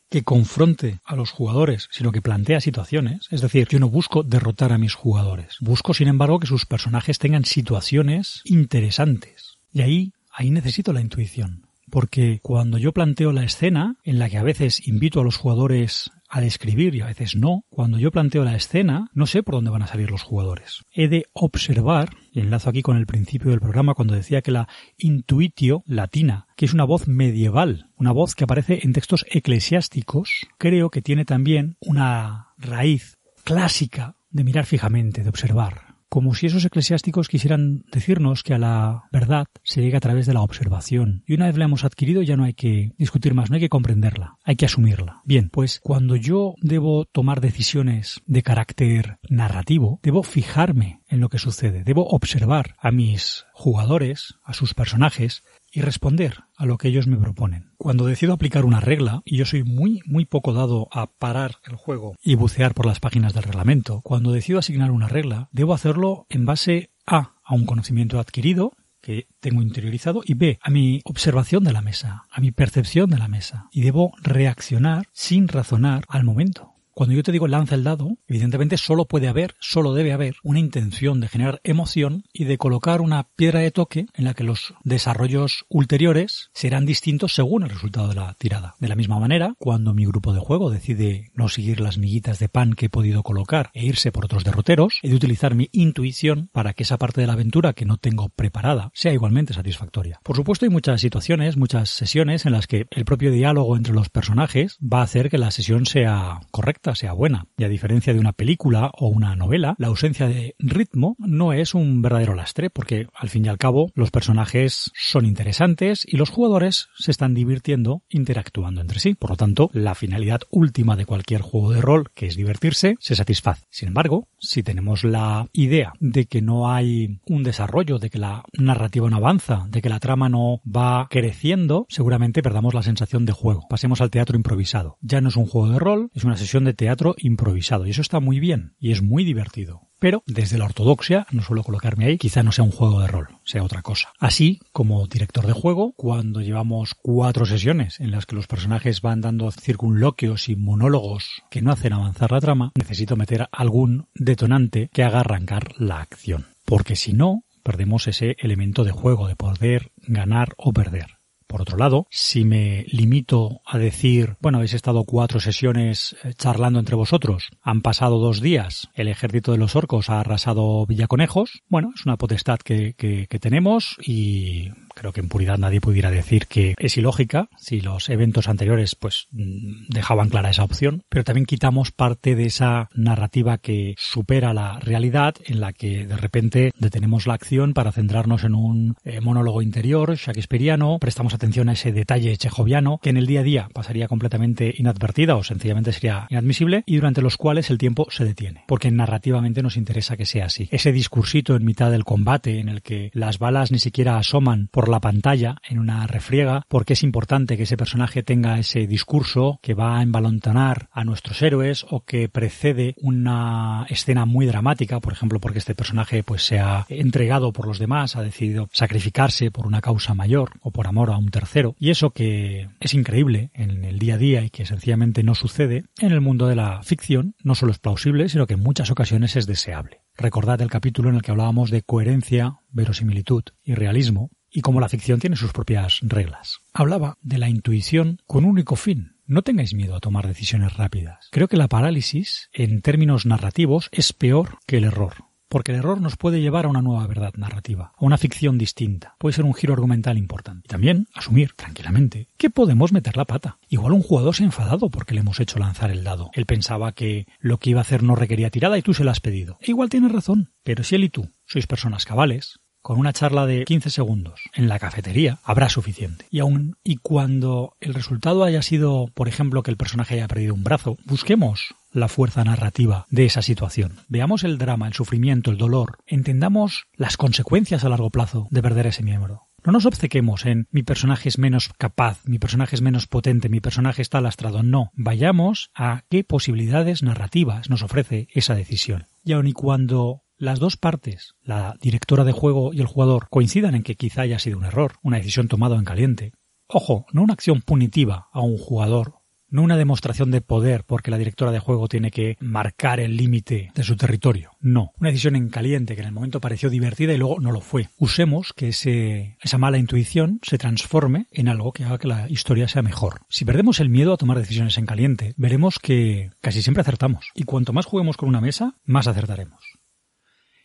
que 0.09 0.23
confronte 0.23 0.99
a 1.05 1.15
los 1.15 1.31
jugadores, 1.31 1.87
sino 1.91 2.11
que 2.11 2.21
plantea 2.21 2.61
situaciones. 2.61 3.27
Es 3.29 3.41
decir, 3.41 3.67
yo 3.69 3.79
no 3.79 3.89
busco 3.89 4.23
derrotar 4.23 4.73
a 4.73 4.77
mis 4.77 4.95
jugadores. 4.95 5.57
Busco, 5.59 5.93
sin 5.93 6.07
embargo, 6.07 6.39
que 6.39 6.47
sus 6.47 6.65
personajes 6.65 7.19
tengan 7.19 7.45
situaciones 7.45 8.41
interesantes. 8.43 9.57
Y 9.71 9.81
ahí, 9.81 10.13
ahí 10.31 10.49
necesito 10.49 10.93
la 10.93 11.01
intuición. 11.01 11.63
Porque 11.89 12.39
cuando 12.41 12.77
yo 12.77 12.91
planteo 12.91 13.31
la 13.31 13.43
escena, 13.43 13.95
en 14.03 14.19
la 14.19 14.29
que 14.29 14.37
a 14.37 14.43
veces 14.43 14.87
invito 14.87 15.21
a 15.21 15.23
los 15.23 15.37
jugadores 15.37 16.11
a 16.29 16.41
describir 16.41 16.95
y 16.95 17.01
a 17.01 17.07
veces 17.07 17.35
no, 17.35 17.65
cuando 17.69 17.97
yo 17.97 18.11
planteo 18.11 18.43
la 18.43 18.55
escena, 18.55 19.09
no 19.13 19.25
sé 19.25 19.43
por 19.43 19.55
dónde 19.55 19.71
van 19.71 19.81
a 19.81 19.87
salir 19.87 20.11
los 20.11 20.21
jugadores. 20.21 20.83
He 20.91 21.07
de 21.07 21.25
observar, 21.33 22.09
y 22.31 22.39
enlazo 22.39 22.69
aquí 22.69 22.81
con 22.81 22.97
el 22.97 23.07
principio 23.07 23.51
del 23.51 23.59
programa 23.59 23.95
cuando 23.95 24.13
decía 24.13 24.41
que 24.41 24.51
la 24.51 24.67
intuitio 24.97 25.83
latina, 25.85 26.47
que 26.55 26.65
es 26.65 26.73
una 26.73 26.83
voz 26.83 27.07
medieval, 27.07 27.89
una 27.95 28.11
voz 28.11 28.35
que 28.35 28.43
aparece 28.43 28.79
en 28.83 28.93
textos 28.93 29.25
eclesiásticos, 29.29 30.47
creo 30.57 30.89
que 30.89 31.01
tiene 31.01 31.25
también 31.25 31.77
una 31.79 32.53
raíz 32.57 33.17
clásica 33.43 34.15
de 34.29 34.43
mirar 34.43 34.65
fijamente, 34.65 35.23
de 35.23 35.29
observar, 35.29 35.88
como 36.09 36.33
si 36.33 36.47
esos 36.47 36.65
eclesiásticos 36.65 37.27
quisieran 37.27 37.83
decirnos 37.91 38.43
que 38.43 38.53
a 38.53 38.57
la 38.57 39.03
verdad 39.11 39.45
se 39.63 39.81
llega 39.81 39.97
a 39.97 40.01
través 40.01 40.25
de 40.25 40.33
la 40.33 40.41
observación. 40.41 41.23
Y 41.27 41.35
una 41.35 41.45
vez 41.45 41.57
la 41.57 41.65
hemos 41.65 41.83
adquirido 41.83 42.21
ya 42.21 42.35
no 42.35 42.43
hay 42.43 42.53
que 42.53 42.93
discutir 42.97 43.33
más, 43.33 43.49
no 43.49 43.55
hay 43.55 43.61
que 43.61 43.69
comprenderla, 43.69 44.37
hay 44.43 44.55
que 44.55 44.65
asumirla. 44.65 45.21
Bien, 45.23 45.49
pues 45.49 45.79
cuando 45.81 46.15
yo 46.15 46.55
debo 46.61 47.05
tomar 47.05 47.41
decisiones 47.41 48.21
de 48.25 48.43
carácter 48.43 49.17
narrativo, 49.29 49.99
debo 50.03 50.23
fijarme 50.23 50.98
en 51.09 51.19
lo 51.19 51.29
que 51.29 51.39
sucede, 51.39 51.83
debo 51.83 52.07
observar 52.07 52.75
a 52.79 52.91
mis 52.91 53.45
jugadores, 53.53 54.35
a 54.43 54.53
sus 54.53 54.73
personajes, 54.73 55.43
y 55.71 55.81
responder 55.81 56.43
a 56.57 56.65
lo 56.65 56.77
que 56.77 56.87
ellos 56.87 57.07
me 57.07 57.17
proponen. 57.17 57.71
Cuando 57.77 58.05
decido 58.05 58.33
aplicar 58.33 58.65
una 58.65 58.79
regla, 58.79 59.21
y 59.25 59.37
yo 59.37 59.45
soy 59.45 59.63
muy, 59.63 60.01
muy 60.05 60.25
poco 60.25 60.53
dado 60.53 60.87
a 60.91 61.07
parar 61.07 61.55
el 61.65 61.75
juego 61.75 62.15
y 62.23 62.35
bucear 62.35 62.73
por 62.73 62.85
las 62.85 62.99
páginas 62.99 63.33
del 63.33 63.43
reglamento, 63.43 64.01
cuando 64.01 64.31
decido 64.31 64.59
asignar 64.59 64.91
una 64.91 65.07
regla, 65.07 65.49
debo 65.51 65.73
hacerlo 65.73 66.25
en 66.29 66.45
base 66.45 66.91
a, 67.05 67.35
un 67.49 67.65
conocimiento 67.65 68.19
adquirido, 68.19 68.73
que 69.01 69.27
tengo 69.39 69.61
interiorizado 69.61 70.21
y 70.25 70.33
B, 70.33 70.59
a 70.61 70.69
mi 70.69 71.01
observación 71.05 71.63
de 71.63 71.71
la 71.71 71.81
mesa, 71.81 72.25
a 72.29 72.41
mi 72.41 72.51
percepción 72.51 73.09
de 73.09 73.17
la 73.17 73.29
mesa. 73.29 73.69
Y 73.71 73.81
debo 73.81 74.11
reaccionar 74.21 75.07
sin 75.13 75.47
razonar 75.47 76.03
al 76.09 76.25
momento. 76.25 76.73
Cuando 76.99 77.15
yo 77.15 77.23
te 77.23 77.31
digo 77.31 77.47
lanza 77.47 77.75
el 77.75 77.85
dado, 77.85 78.17
evidentemente 78.27 78.75
solo 78.75 79.05
puede 79.05 79.29
haber, 79.29 79.55
solo 79.61 79.93
debe 79.93 80.11
haber 80.11 80.35
una 80.43 80.59
intención 80.59 81.21
de 81.21 81.29
generar 81.29 81.61
emoción 81.63 82.25
y 82.33 82.43
de 82.43 82.57
colocar 82.57 82.99
una 82.99 83.29
piedra 83.37 83.61
de 83.61 83.71
toque 83.71 84.07
en 84.15 84.25
la 84.25 84.33
que 84.33 84.43
los 84.43 84.73
desarrollos 84.83 85.63
ulteriores 85.69 86.49
serán 86.53 86.85
distintos 86.85 87.33
según 87.33 87.63
el 87.63 87.69
resultado 87.69 88.09
de 88.09 88.15
la 88.15 88.33
tirada. 88.33 88.75
De 88.81 88.89
la 88.89 88.97
misma 88.97 89.17
manera, 89.17 89.55
cuando 89.59 89.93
mi 89.93 90.05
grupo 90.05 90.33
de 90.33 90.41
juego 90.41 90.69
decide 90.69 91.31
no 91.35 91.47
seguir 91.47 91.79
las 91.79 91.97
miguitas 91.97 92.37
de 92.37 92.49
pan 92.49 92.73
que 92.73 92.87
he 92.87 92.89
podido 92.89 93.23
colocar 93.23 93.69
e 93.73 93.85
irse 93.85 94.11
por 94.11 94.25
otros 94.25 94.43
derroteros, 94.43 94.99
he 95.01 95.07
de 95.07 95.15
utilizar 95.15 95.55
mi 95.55 95.69
intuición 95.71 96.49
para 96.51 96.73
que 96.73 96.83
esa 96.83 96.97
parte 96.97 97.21
de 97.21 97.27
la 97.27 97.33
aventura 97.33 97.71
que 97.71 97.85
no 97.85 97.95
tengo 97.95 98.27
preparada 98.27 98.91
sea 98.93 99.13
igualmente 99.13 99.53
satisfactoria. 99.53 100.19
Por 100.21 100.35
supuesto, 100.35 100.65
hay 100.65 100.69
muchas 100.69 100.99
situaciones, 100.99 101.55
muchas 101.55 101.91
sesiones 101.91 102.45
en 102.45 102.51
las 102.51 102.67
que 102.67 102.87
el 102.91 103.05
propio 103.05 103.31
diálogo 103.31 103.77
entre 103.77 103.93
los 103.93 104.09
personajes 104.09 104.77
va 104.81 104.99
a 104.99 105.03
hacer 105.03 105.29
que 105.29 105.37
la 105.37 105.51
sesión 105.51 105.85
sea 105.85 106.41
correcta 106.51 106.88
sea 106.95 107.13
buena. 107.13 107.45
Y 107.57 107.63
a 107.63 107.69
diferencia 107.69 108.13
de 108.13 108.19
una 108.19 108.33
película 108.33 108.91
o 108.97 109.07
una 109.07 109.35
novela, 109.35 109.75
la 109.77 109.87
ausencia 109.87 110.27
de 110.27 110.55
ritmo 110.59 111.15
no 111.19 111.53
es 111.53 111.73
un 111.73 112.01
verdadero 112.01 112.35
lastre, 112.35 112.69
porque 112.69 113.07
al 113.15 113.29
fin 113.29 113.45
y 113.45 113.49
al 113.49 113.57
cabo 113.57 113.91
los 113.95 114.11
personajes 114.11 114.91
son 114.95 115.25
interesantes 115.25 116.05
y 116.07 116.17
los 116.17 116.29
jugadores 116.29 116.89
se 116.97 117.11
están 117.11 117.33
divirtiendo 117.33 118.03
interactuando 118.09 118.81
entre 118.81 118.99
sí. 118.99 119.15
Por 119.15 119.31
lo 119.31 119.37
tanto, 119.37 119.69
la 119.73 119.95
finalidad 119.95 120.41
última 120.49 120.95
de 120.95 121.05
cualquier 121.05 121.41
juego 121.41 121.71
de 121.71 121.81
rol, 121.81 122.11
que 122.13 122.27
es 122.27 122.35
divertirse, 122.35 122.95
se 122.99 123.15
satisface. 123.15 123.65
Sin 123.69 123.89
embargo, 123.89 124.27
si 124.39 124.63
tenemos 124.63 125.03
la 125.03 125.47
idea 125.53 125.93
de 125.99 126.25
que 126.25 126.41
no 126.41 126.71
hay 126.71 127.19
un 127.27 127.43
desarrollo, 127.43 127.99
de 127.99 128.09
que 128.09 128.19
la 128.19 128.43
narrativa 128.57 129.09
no 129.09 129.17
avanza, 129.17 129.65
de 129.69 129.81
que 129.81 129.89
la 129.89 129.99
trama 129.99 130.29
no 130.29 130.61
va 130.65 131.07
creciendo, 131.09 131.85
seguramente 131.89 132.41
perdamos 132.41 132.73
la 132.73 132.83
sensación 132.83 133.25
de 133.25 133.33
juego. 133.33 133.65
Pasemos 133.69 134.01
al 134.01 134.11
teatro 134.11 134.35
improvisado. 134.35 134.97
Ya 135.01 135.21
no 135.21 135.29
es 135.29 135.35
un 135.35 135.45
juego 135.45 135.69
de 135.69 135.79
rol, 135.79 136.09
es 136.13 136.23
una 136.23 136.37
sesión 136.37 136.63
de 136.63 136.73
teatro 136.79 137.13
improvisado 137.17 137.85
y 137.85 137.89
eso 137.89 138.01
está 138.01 138.21
muy 138.21 138.39
bien 138.39 138.73
y 138.79 138.93
es 138.93 139.01
muy 139.01 139.25
divertido. 139.25 139.81
Pero 139.99 140.23
desde 140.25 140.57
la 140.57 140.63
ortodoxia, 140.63 141.27
no 141.29 141.41
suelo 141.41 141.61
colocarme 141.61 142.05
ahí, 142.05 142.17
quizá 142.17 142.41
no 142.41 142.53
sea 142.53 142.63
un 142.63 142.71
juego 142.71 143.01
de 143.01 143.07
rol, 143.07 143.27
sea 143.43 143.63
otra 143.63 143.81
cosa. 143.81 144.13
Así, 144.17 144.61
como 144.71 145.05
director 145.07 145.45
de 145.45 145.51
juego, 145.51 145.91
cuando 145.97 146.39
llevamos 146.39 146.95
cuatro 146.95 147.45
sesiones 147.45 147.99
en 147.99 148.11
las 148.11 148.25
que 148.25 148.37
los 148.37 148.47
personajes 148.47 149.01
van 149.01 149.19
dando 149.19 149.51
circunloquios 149.51 150.47
y 150.47 150.55
monólogos 150.55 151.43
que 151.51 151.61
no 151.61 151.73
hacen 151.73 151.91
avanzar 151.91 152.31
la 152.31 152.39
trama, 152.39 152.71
necesito 152.75 153.17
meter 153.17 153.49
algún 153.51 154.07
detonante 154.15 154.89
que 154.93 155.03
haga 155.03 155.19
arrancar 155.19 155.73
la 155.77 155.99
acción. 155.99 156.45
Porque 156.63 156.95
si 156.95 157.11
no, 157.11 157.43
perdemos 157.61 158.07
ese 158.07 158.37
elemento 158.39 158.85
de 158.85 158.91
juego, 158.91 159.27
de 159.27 159.35
poder 159.35 159.91
ganar 160.07 160.53
o 160.55 160.71
perder. 160.71 161.18
Por 161.49 161.63
otro 161.63 161.77
lado, 161.77 162.05
si 162.11 162.45
me 162.45 162.85
limito 162.91 163.61
a 163.65 163.79
decir, 163.79 164.37
bueno, 164.39 164.59
habéis 164.59 164.75
estado 164.75 165.03
cuatro 165.03 165.39
sesiones 165.39 166.15
eh, 166.23 166.33
charlando 166.35 166.77
entre 166.77 166.95
vosotros, 166.95 167.49
han 167.63 167.81
pasado 167.81 168.19
dos 168.19 168.39
días, 168.39 168.87
el 168.93 169.07
ejército 169.07 169.51
de 169.51 169.57
los 169.57 169.75
orcos 169.75 170.11
ha 170.11 170.19
arrasado 170.19 170.85
Villaconejos, 170.85 171.63
bueno, 171.67 171.89
es 171.95 172.05
una 172.05 172.17
potestad 172.17 172.59
que, 172.59 172.93
que, 172.93 173.25
que 173.25 173.39
tenemos 173.39 173.97
y 174.05 174.69
creo 174.99 175.13
que 175.13 175.21
en 175.21 175.29
puridad 175.29 175.57
nadie 175.57 175.79
pudiera 175.79 176.11
decir 176.11 176.47
que 176.47 176.75
es 176.77 176.97
ilógica 176.97 177.47
si 177.57 177.79
los 177.79 178.09
eventos 178.09 178.49
anteriores 178.49 178.95
pues 178.95 179.27
mm, 179.31 179.87
dejaban 179.87 180.29
clara 180.29 180.49
esa 180.49 180.63
opción, 180.63 181.03
pero 181.09 181.23
también 181.23 181.45
quitamos 181.45 181.91
parte 181.91 182.35
de 182.35 182.45
esa 182.45 182.89
narrativa 182.93 183.57
que 183.57 183.95
supera 183.97 184.53
la 184.53 184.79
realidad 184.79 185.35
en 185.45 185.61
la 185.61 185.71
que 185.73 186.05
de 186.05 186.17
repente 186.17 186.71
detenemos 186.77 187.27
la 187.27 187.35
acción 187.35 187.73
para 187.73 187.91
centrarnos 187.91 188.43
en 188.43 188.55
un 188.55 188.95
eh, 189.05 189.21
monólogo 189.21 189.61
interior 189.61 190.15
shakespeariano, 190.15 190.97
prestamos 190.99 191.33
atención 191.33 191.69
a 191.69 191.73
ese 191.73 191.93
detalle 191.93 192.35
chejoviano 192.35 192.99
que 193.01 193.09
en 193.09 193.17
el 193.17 193.25
día 193.25 193.39
a 193.39 193.43
día 193.43 193.69
pasaría 193.73 194.07
completamente 194.07 194.73
inadvertida 194.77 195.35
o 195.37 195.43
sencillamente 195.43 195.93
sería 195.93 196.27
inadmisible 196.29 196.83
y 196.85 196.97
durante 196.97 197.21
los 197.21 197.37
cuales 197.37 197.69
el 197.69 197.77
tiempo 197.77 198.07
se 198.09 198.25
detiene, 198.25 198.65
porque 198.67 198.91
narrativamente 198.91 199.63
nos 199.63 199.77
interesa 199.77 200.17
que 200.17 200.25
sea 200.25 200.45
así. 200.45 200.67
Ese 200.71 200.91
discursito 200.91 201.55
en 201.55 201.63
mitad 201.63 201.89
del 201.89 202.03
combate 202.03 202.59
en 202.59 202.67
el 202.67 202.81
que 202.81 203.11
las 203.13 203.39
balas 203.39 203.71
ni 203.71 203.79
siquiera 203.79 204.17
asoman 204.17 204.67
por 204.71 204.88
la 204.89 204.99
pantalla 204.99 205.55
en 205.67 205.79
una 205.79 206.07
refriega 206.07 206.63
porque 206.67 206.93
es 206.93 207.03
importante 207.03 207.57
que 207.57 207.63
ese 207.63 207.77
personaje 207.77 208.23
tenga 208.23 208.59
ese 208.59 208.87
discurso 208.87 209.59
que 209.61 209.73
va 209.73 209.99
a 209.99 210.03
embalontonar 210.03 210.89
a 210.91 211.03
nuestros 211.03 211.41
héroes 211.41 211.85
o 211.89 212.03
que 212.03 212.29
precede 212.29 212.95
una 212.97 213.85
escena 213.89 214.25
muy 214.25 214.45
dramática, 214.45 214.99
por 214.99 215.13
ejemplo, 215.13 215.39
porque 215.39 215.59
este 215.59 215.75
personaje 215.75 216.23
pues 216.23 216.43
se 216.43 216.59
ha 216.59 216.85
entregado 216.89 217.53
por 217.53 217.67
los 217.67 217.79
demás, 217.79 218.15
ha 218.15 218.23
decidido 218.23 218.69
sacrificarse 218.71 219.51
por 219.51 219.67
una 219.67 219.81
causa 219.81 220.13
mayor 220.13 220.51
o 220.61 220.71
por 220.71 220.87
amor 220.87 221.11
a 221.11 221.17
un 221.17 221.29
tercero. 221.29 221.75
Y 221.79 221.89
eso 221.89 222.11
que 222.11 222.69
es 222.79 222.93
increíble 222.93 223.51
en 223.53 223.85
el 223.85 223.99
día 223.99 224.15
a 224.15 224.17
día 224.17 224.41
y 224.43 224.49
que 224.49 224.65
sencillamente 224.65 225.23
no 225.23 225.35
sucede 225.35 225.85
en 225.99 226.11
el 226.11 226.21
mundo 226.21 226.47
de 226.47 226.55
la 226.55 226.81
ficción, 226.83 227.35
no 227.43 227.55
solo 227.55 227.71
es 227.71 227.79
plausible, 227.79 228.29
sino 228.29 228.47
que 228.47 228.55
en 228.55 228.63
muchas 228.63 228.91
ocasiones 228.91 229.35
es 229.35 229.47
deseable. 229.47 230.01
Recordad 230.17 230.61
el 230.61 230.69
capítulo 230.69 231.09
en 231.09 231.15
el 231.15 231.21
que 231.21 231.31
hablábamos 231.31 231.71
de 231.71 231.81
coherencia, 231.81 232.59
verosimilitud 232.71 233.43
y 233.63 233.73
realismo, 233.73 234.29
y 234.51 234.61
como 234.61 234.79
la 234.79 234.89
ficción 234.89 235.19
tiene 235.19 235.35
sus 235.35 235.53
propias 235.53 235.99
reglas. 236.01 236.59
Hablaba 236.73 237.17
de 237.21 237.37
la 237.37 237.49
intuición 237.49 238.21
con 238.27 238.45
único 238.45 238.75
fin. 238.75 239.15
No 239.25 239.43
tengáis 239.43 239.73
miedo 239.73 239.95
a 239.95 239.99
tomar 239.99 240.27
decisiones 240.27 240.75
rápidas. 240.75 241.29
Creo 241.31 241.47
que 241.47 241.57
la 241.57 241.67
parálisis, 241.67 242.49
en 242.51 242.81
términos 242.81 243.25
narrativos, 243.25 243.89
es 243.91 244.11
peor 244.13 244.57
que 244.65 244.77
el 244.77 244.85
error. 244.85 245.29
Porque 245.49 245.71
el 245.71 245.79
error 245.79 245.99
nos 245.99 246.15
puede 246.15 246.41
llevar 246.41 246.65
a 246.65 246.69
una 246.69 246.83
nueva 246.83 247.07
verdad 247.07 247.33
narrativa, 247.35 247.91
a 247.97 248.05
una 248.05 248.19
ficción 248.19 248.59
distinta. 248.59 249.15
Puede 249.17 249.33
ser 249.33 249.45
un 249.45 249.55
giro 249.55 249.73
argumental 249.73 250.17
importante. 250.17 250.61
Y 250.65 250.69
también 250.69 251.07
asumir 251.15 251.53
tranquilamente 251.53 252.27
que 252.37 252.51
podemos 252.51 252.91
meter 252.91 253.17
la 253.17 253.25
pata. 253.25 253.57
Igual 253.67 253.93
un 253.93 254.03
jugador 254.03 254.35
se 254.35 254.43
ha 254.43 254.45
enfadado 254.45 254.91
porque 254.91 255.15
le 255.15 255.21
hemos 255.21 255.39
hecho 255.39 255.57
lanzar 255.57 255.89
el 255.89 256.03
dado. 256.03 256.29
Él 256.33 256.45
pensaba 256.45 256.91
que 256.91 257.25
lo 257.39 257.57
que 257.57 257.71
iba 257.71 257.79
a 257.79 257.81
hacer 257.81 258.03
no 258.03 258.15
requería 258.15 258.51
tirada 258.51 258.77
y 258.77 258.83
tú 258.83 258.93
se 258.93 259.03
la 259.03 259.11
has 259.11 259.21
pedido. 259.21 259.57
E 259.61 259.71
igual 259.71 259.89
tiene 259.89 260.09
razón. 260.09 260.53
Pero 260.63 260.83
si 260.83 260.95
él 260.95 261.05
y 261.05 261.09
tú 261.09 261.29
sois 261.45 261.65
personas 261.65 262.05
cabales, 262.05 262.59
con 262.81 262.99
una 262.99 263.13
charla 263.13 263.45
de 263.45 263.65
15 263.65 263.89
segundos 263.89 264.41
en 264.53 264.67
la 264.67 264.79
cafetería 264.79 265.39
habrá 265.43 265.69
suficiente. 265.69 266.25
Y 266.29 266.39
aún 266.39 266.77
y 266.83 266.97
cuando 266.97 267.75
el 267.79 267.93
resultado 267.93 268.43
haya 268.43 268.61
sido, 268.61 269.07
por 269.13 269.27
ejemplo, 269.27 269.63
que 269.63 269.71
el 269.71 269.77
personaje 269.77 270.15
haya 270.15 270.27
perdido 270.27 270.53
un 270.53 270.63
brazo, 270.63 270.97
busquemos 271.05 271.75
la 271.91 272.07
fuerza 272.07 272.43
narrativa 272.43 273.05
de 273.09 273.25
esa 273.25 273.41
situación. 273.41 273.97
Veamos 274.07 274.43
el 274.43 274.57
drama, 274.57 274.87
el 274.87 274.93
sufrimiento, 274.93 275.51
el 275.51 275.57
dolor, 275.57 275.97
entendamos 276.05 276.85
las 276.93 277.17
consecuencias 277.17 277.83
a 277.83 277.89
largo 277.89 278.09
plazo 278.09 278.47
de 278.51 278.61
perder 278.61 278.87
ese 278.87 279.03
miembro. 279.03 279.49
No 279.65 279.73
nos 279.73 279.85
obcequemos 279.85 280.45
en 280.45 280.67
mi 280.71 280.83
personaje 280.83 281.27
es 281.27 281.37
menos 281.37 281.69
capaz, 281.77 282.21
mi 282.25 282.39
personaje 282.39 282.75
es 282.75 282.81
menos 282.81 283.07
potente, 283.07 283.49
mi 283.49 283.59
personaje 283.59 284.01
está 284.01 284.21
lastrado. 284.21 284.63
No, 284.63 284.91
vayamos 284.93 285.69
a 285.75 286.03
qué 286.09 286.23
posibilidades 286.23 287.03
narrativas 287.03 287.69
nos 287.69 287.83
ofrece 287.83 288.27
esa 288.33 288.55
decisión. 288.55 289.07
Y 289.23 289.33
aun 289.33 289.47
y 289.47 289.53
cuando 289.53 290.23
las 290.39 290.59
dos 290.59 290.77
partes, 290.77 291.35
la 291.43 291.75
directora 291.81 292.23
de 292.23 292.31
juego 292.31 292.73
y 292.73 292.79
el 292.79 292.87
jugador, 292.87 293.27
coincidan 293.29 293.75
en 293.75 293.83
que 293.83 293.95
quizá 293.95 294.21
haya 294.21 294.39
sido 294.39 294.57
un 294.57 294.65
error, 294.65 294.93
una 295.03 295.17
decisión 295.17 295.47
tomada 295.47 295.75
en 295.75 295.83
caliente. 295.83 296.31
Ojo, 296.67 297.05
no 297.11 297.23
una 297.23 297.33
acción 297.33 297.61
punitiva 297.61 298.29
a 298.31 298.41
un 298.41 298.57
jugador, 298.57 299.15
no 299.49 299.63
una 299.63 299.77
demostración 299.77 300.31
de 300.31 300.41
poder 300.41 300.83
porque 300.85 301.11
la 301.11 301.17
directora 301.17 301.51
de 301.51 301.59
juego 301.59 301.87
tiene 301.87 302.11
que 302.11 302.37
marcar 302.39 302.99
el 302.99 303.17
límite 303.17 303.71
de 303.73 303.83
su 303.83 303.97
territorio. 303.97 304.51
No, 304.61 304.91
una 304.99 305.09
decisión 305.09 305.35
en 305.35 305.49
caliente 305.49 305.95
que 305.95 306.01
en 306.01 306.07
el 306.07 306.13
momento 306.13 306.39
pareció 306.39 306.69
divertida 306.69 307.13
y 307.13 307.17
luego 307.17 307.39
no 307.39 307.51
lo 307.51 307.59
fue. 307.59 307.89
Usemos 307.97 308.53
que 308.53 308.69
esa 308.69 309.57
mala 309.57 309.77
intuición 309.77 310.39
se 310.43 310.57
transforme 310.57 311.27
en 311.31 311.49
algo 311.49 311.73
que 311.73 311.83
haga 311.83 311.97
que 311.97 312.07
la 312.07 312.29
historia 312.29 312.67
sea 312.67 312.81
mejor. 312.81 313.21
Si 313.29 313.43
perdemos 313.43 313.79
el 313.79 313.89
miedo 313.89 314.13
a 314.13 314.17
tomar 314.17 314.37
decisiones 314.37 314.77
en 314.77 314.85
caliente, 314.85 315.33
veremos 315.35 315.79
que 315.79 316.29
casi 316.41 316.61
siempre 316.61 316.81
acertamos. 316.81 317.31
Y 317.33 317.43
cuanto 317.43 317.73
más 317.73 317.85
juguemos 317.85 318.15
con 318.15 318.29
una 318.29 318.41
mesa, 318.41 318.75
más 318.85 319.07
acertaremos. 319.07 319.78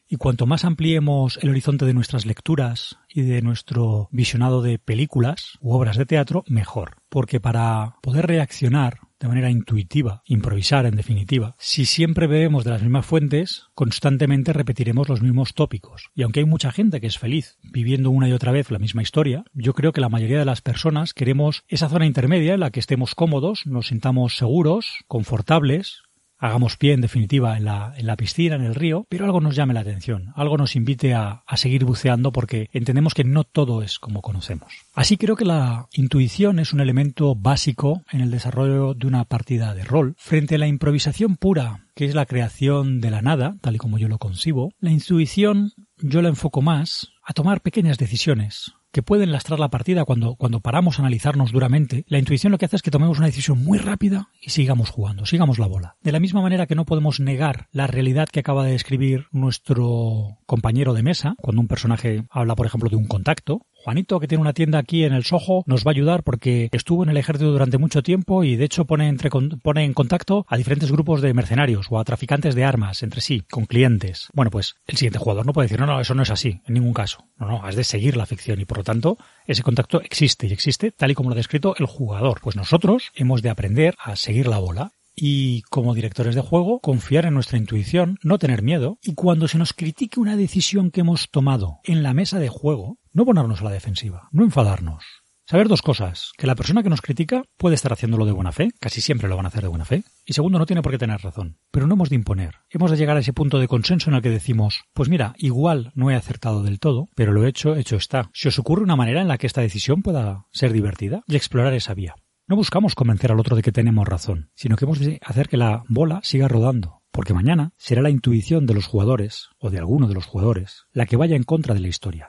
Y 0.09 0.17
cuanto 0.17 0.47
más 0.47 0.65
ampliemos 0.65 1.39
el 1.43 1.51
horizonte 1.51 1.87
de 1.87 1.95
nuestras 1.95 2.27
lecturas 2.27 2.99
y 3.09 3.23
de 3.23 3.43
nuestro 3.43 4.09
visionado 4.13 4.61
de 4.63 4.79
películas 4.79 5.59
u 5.61 5.73
obras 5.73 5.97
de 5.97 6.07
teatro, 6.07 6.45
mejor. 6.47 6.97
Porque 7.09 7.41
para 7.41 7.97
poder 8.03 8.27
reaccionar 8.27 8.99
de 9.25 9.29
manera 9.29 9.51
intuitiva, 9.51 10.23
improvisar 10.27 10.85
en 10.85 10.97
definitiva, 10.97 11.57
si 11.59 11.87
siempre 11.87 12.27
bebemos 12.27 12.65
de 12.65 12.73
las 12.73 12.83
mismas 12.83 13.07
fuentes, 13.07 13.69
constantemente 13.75 14.53
repetiremos 14.53 15.09
los 15.09 15.23
mismos 15.23 15.55
tópicos. 15.55 16.11
Y 16.15 16.23
aunque 16.23 16.41
hay 16.41 16.47
mucha 16.47 16.71
gente 16.71 17.01
que 17.01 17.07
es 17.07 17.19
feliz 17.19 17.57
viviendo 17.63 18.11
una 18.11 18.29
y 18.29 18.33
otra 18.33 18.53
vez 18.53 18.71
la 18.71 18.79
misma 18.79 19.01
historia, 19.01 19.45
yo 19.55 19.73
creo 19.73 19.93
que 19.93 20.03
la 20.03 20.11
mayoría 20.11 20.39
de 20.39 20.45
las 20.45 20.61
personas 20.61 21.15
queremos 21.15 21.65
esa 21.69 21.89
zona 21.89 22.05
intermedia 22.05 22.53
en 22.53 22.61
la 22.61 22.71
que 22.71 22.81
estemos 22.81 23.15
cómodos, 23.15 23.67
nos 23.67 23.87
sintamos 23.87 24.37
seguros, 24.37 25.05
confortables, 25.07 26.03
hagamos 26.45 26.77
pie 26.77 26.93
en 26.93 27.01
definitiva 27.01 27.57
en 27.57 27.65
la, 27.65 27.95
en 27.97 28.07
la 28.07 28.17
piscina, 28.17 28.57
en 28.57 28.65
el 28.65 28.75
río, 28.75 29.07
pero 29.09 29.25
algo 29.25 29.41
nos 29.41 29.57
llame 29.57 29.73
la 29.73 29.81
atención, 29.81 30.33
algo 30.37 30.59
nos 30.59 30.77
invite 30.77 31.15
a, 31.15 31.43
a 31.47 31.57
seguir 31.57 31.87
buceando 31.87 32.33
porque 32.33 32.69
entendemos 32.73 33.15
que 33.15 33.25
no 33.25 33.45
todo 33.45 33.83
es 33.83 33.99
como 33.99 34.21
conocemos. 34.21 34.71
Así 34.95 35.17
creo 35.17 35.37
que 35.37 35.47
la 35.47 35.89
intuición 35.93 36.59
es 36.59 36.75
un 36.75 36.81
elemento 36.81 37.35
básico 37.35 38.03
en 38.13 38.21
el 38.21 38.31
desarrollo 38.31 38.93
de 38.93 39.07
una 39.07 39.25
partida 39.25 39.75
de 39.75 39.85
rol. 39.85 40.15
Frente 40.19 40.57
a 40.57 40.59
la 40.59 40.67
improvisación 40.67 41.37
pura, 41.37 41.87
que 41.95 42.05
es 42.05 42.15
la 42.15 42.27
creación 42.27 43.01
de 43.01 43.11
la 43.11 43.23
nada, 43.23 43.57
tal 43.63 43.77
y 43.77 43.79
como 43.79 43.97
yo 43.97 44.09
lo 44.09 44.19
concibo, 44.19 44.73
la 44.81 44.91
intuición 44.91 45.73
yo 45.99 46.21
la 46.21 46.29
enfoco 46.29 46.61
más 46.61 47.09
a 47.25 47.33
tomar 47.33 47.63
pequeñas 47.63 47.97
decisiones, 47.97 48.75
que 48.95 49.03
pueden 49.03 49.33
lastrar 49.33 49.59
la 49.59 49.71
partida 49.71 50.05
cuando, 50.05 50.37
cuando 50.37 50.61
paramos 50.61 50.99
a 50.99 51.03
analizarnos 51.03 51.51
duramente, 51.51 52.05
la 52.07 52.21
intuición 52.21 52.53
lo 52.53 52.59
que 52.59 52.67
hace 52.67 52.77
es 52.77 52.83
que 52.83 52.93
tomemos 52.93 53.19
una 53.19 53.27
decisión 53.27 53.63
muy 53.63 53.77
rápida 53.77 54.29
y 54.41 54.51
sigamos 54.51 54.91
jugando, 54.91 55.27
sigamos 55.27 55.59
la 55.59 55.67
bola. 55.67 55.97
De 56.05 56.13
la 56.13 56.21
misma 56.21 56.41
manera 56.41 56.69
que 56.69 56.77
no 56.77 56.85
podemos 56.85 57.19
negar 57.19 57.67
la 57.73 57.89
realidad 57.89 58.29
que 58.29 58.39
acaba 58.39 58.65
de 58.65 58.71
describir 58.71 59.27
nuestro 59.33 60.39
compañero 60.47 60.95
de 60.95 61.03
mesa, 61.03 61.35
cuando 61.39 61.61
un 61.61 61.67
personaje 61.67 62.23
habla, 62.31 62.55
por 62.55 62.67
ejemplo, 62.67 62.89
de 62.89 62.95
un 62.95 63.09
contacto, 63.09 63.63
Juanito, 63.85 64.19
que 64.19 64.26
tiene 64.26 64.41
una 64.41 64.55
tienda 64.55 64.79
aquí 64.79 65.05
en 65.05 65.12
el 65.12 65.25
Soho, 65.25 65.62
nos 65.67 65.85
va 65.85 65.91
a 65.91 65.93
ayudar 65.93 66.23
porque 66.23 66.71
estuvo 66.73 67.03
en 67.03 67.11
el 67.11 67.19
ejército 67.19 67.53
durante 67.53 67.76
mucho 67.76 68.03
tiempo 68.03 68.43
y 68.43 68.57
de 68.57 68.64
hecho 68.64 68.87
pone, 68.87 69.09
entre, 69.09 69.29
pone 69.29 69.85
en 69.85 69.93
contacto 69.93 70.47
a 70.49 70.57
diferentes 70.57 70.91
grupos 70.91 71.21
de 71.21 71.35
mercenarios 71.35 71.88
o 71.91 71.99
a 71.99 72.05
traficantes 72.05 72.55
de 72.55 72.64
armas 72.64 73.03
entre 73.03 73.21
sí, 73.21 73.43
con 73.43 73.67
clientes. 73.67 74.29
Bueno, 74.33 74.50
pues 74.50 74.76
el 74.87 74.97
siguiente 74.97 75.19
jugador 75.19 75.45
no 75.45 75.53
puede 75.53 75.67
decir, 75.67 75.79
no, 75.79 75.85
no, 75.85 76.00
eso 76.00 76.14
no 76.14 76.23
es 76.23 76.31
así, 76.31 76.62
en 76.67 76.73
ningún 76.73 76.95
caso. 76.95 77.26
No, 77.37 77.47
no, 77.47 77.62
has 77.62 77.76
de 77.76 77.85
seguir 77.85 78.17
la 78.17 78.25
ficción 78.25 78.59
y 78.59 78.64
por 78.64 78.79
lo 78.79 78.85
tanto 78.85 79.19
ese 79.47 79.62
contacto 79.62 80.00
existe 80.00 80.47
y 80.47 80.55
existe 80.55 80.91
tal 80.91 81.11
y 81.11 81.14
como 81.14 81.29
lo 81.29 81.35
ha 81.35 81.37
descrito 81.37 81.75
el 81.79 81.85
jugador. 81.85 82.41
Pues 82.43 82.57
nosotros 82.57 83.12
hemos 83.14 83.43
de 83.43 83.50
aprender 83.50 83.95
a 84.03 84.17
seguir 84.17 84.47
la 84.47 84.61
bola 84.61 84.93
y 85.14 85.62
como 85.62 85.94
directores 85.94 86.35
de 86.35 86.40
juego 86.40 86.80
confiar 86.80 87.26
en 87.26 87.35
nuestra 87.35 87.59
intuición, 87.59 88.18
no 88.23 88.38
tener 88.38 88.62
miedo 88.62 88.99
y 89.02 89.14
cuando 89.14 89.49
se 89.49 89.59
nos 89.59 89.73
critique 89.73 90.21
una 90.21 90.37
decisión 90.37 90.90
que 90.90 91.00
hemos 91.00 91.30
tomado 91.30 91.80
en 91.85 92.02
la 92.02 92.14
mesa 92.14 92.38
de 92.38 92.49
juego, 92.49 92.99
no 93.12 93.25
ponernos 93.25 93.61
a 93.61 93.64
la 93.64 93.71
defensiva, 93.71 94.28
no 94.33 94.44
enfadarnos. 94.44 95.04
Saber 95.47 95.68
dos 95.68 95.83
cosas, 95.83 96.33
que 96.38 96.47
la 96.47 96.54
persona 96.54 96.83
que 96.83 96.88
nos 96.88 97.02
critica 97.02 97.42
puede 97.59 97.75
estar 97.75 97.92
haciéndolo 97.92 98.25
de 98.25 98.33
buena 98.33 98.50
fe, 98.50 98.71
casi 98.80 99.03
siempre 99.03 99.29
lo 99.29 99.37
van 99.37 99.44
a 99.44 99.48
hacer 99.48 99.61
de 99.61 99.68
buena 99.68 99.85
fe, 99.85 100.03
y 100.24 100.33
segundo, 100.33 100.59
no 100.59 100.64
tiene 100.64 100.81
por 100.81 100.90
qué 100.90 100.96
tener 100.96 101.20
razón, 101.20 101.59
pero 101.70 101.87
no 101.87 101.94
hemos 101.94 102.09
de 102.09 102.14
imponer, 102.14 102.55
hemos 102.70 102.90
de 102.90 102.96
llegar 102.96 103.18
a 103.18 103.20
ese 103.20 103.35
punto 103.35 103.59
de 103.59 103.68
consenso 103.68 104.09
en 104.09 104.16
el 104.16 104.22
que 104.22 104.31
decimos, 104.31 104.85
pues 104.94 105.11
mira, 105.11 105.35
igual 105.37 105.92
no 105.94 106.11
he 106.11 106.14
acertado 106.14 106.62
del 106.62 106.81
todo, 106.81 107.11
pero 107.14 107.33
lo 107.33 107.46
hecho, 107.46 107.77
hecho 107.77 107.96
está. 107.96 108.31
Si 108.33 108.48
os 108.48 108.59
ocurre 108.59 108.85
una 108.85 108.96
manera 108.96 109.20
en 109.20 109.29
la 109.29 109.37
que 109.37 109.46
esta 109.46 109.61
decisión 109.61 110.00
pueda 110.00 110.46
ser 110.50 110.72
divertida 110.72 111.24
y 111.29 111.37
explorar 111.37 111.74
esa 111.74 111.92
vía. 111.92 112.14
No 112.46 112.57
buscamos 112.57 112.94
convencer 112.94 113.33
al 113.33 113.40
otro 113.40 113.57
de 113.57 113.62
que 113.62 113.72
tenemos 113.72 114.07
razón, 114.07 114.50
sino 114.54 114.76
que 114.76 114.85
hemos 114.85 114.98
de 114.98 115.18
hacer 115.24 115.48
que 115.48 115.57
la 115.57 115.83
bola 115.88 116.20
siga 116.22 116.46
rodando, 116.46 117.00
porque 117.11 117.33
mañana 117.33 117.72
será 117.78 118.02
la 118.02 118.11
intuición 118.11 118.66
de 118.66 118.74
los 118.74 118.87
jugadores, 118.87 119.48
o 119.59 119.70
de 119.70 119.78
alguno 119.78 120.09
de 120.09 120.14
los 120.14 120.26
jugadores, 120.26 120.85
la 120.92 121.07
que 121.07 121.16
vaya 121.16 121.37
en 121.37 121.44
contra 121.44 121.72
de 121.72 121.80
la 121.80 121.88
historia, 121.88 122.28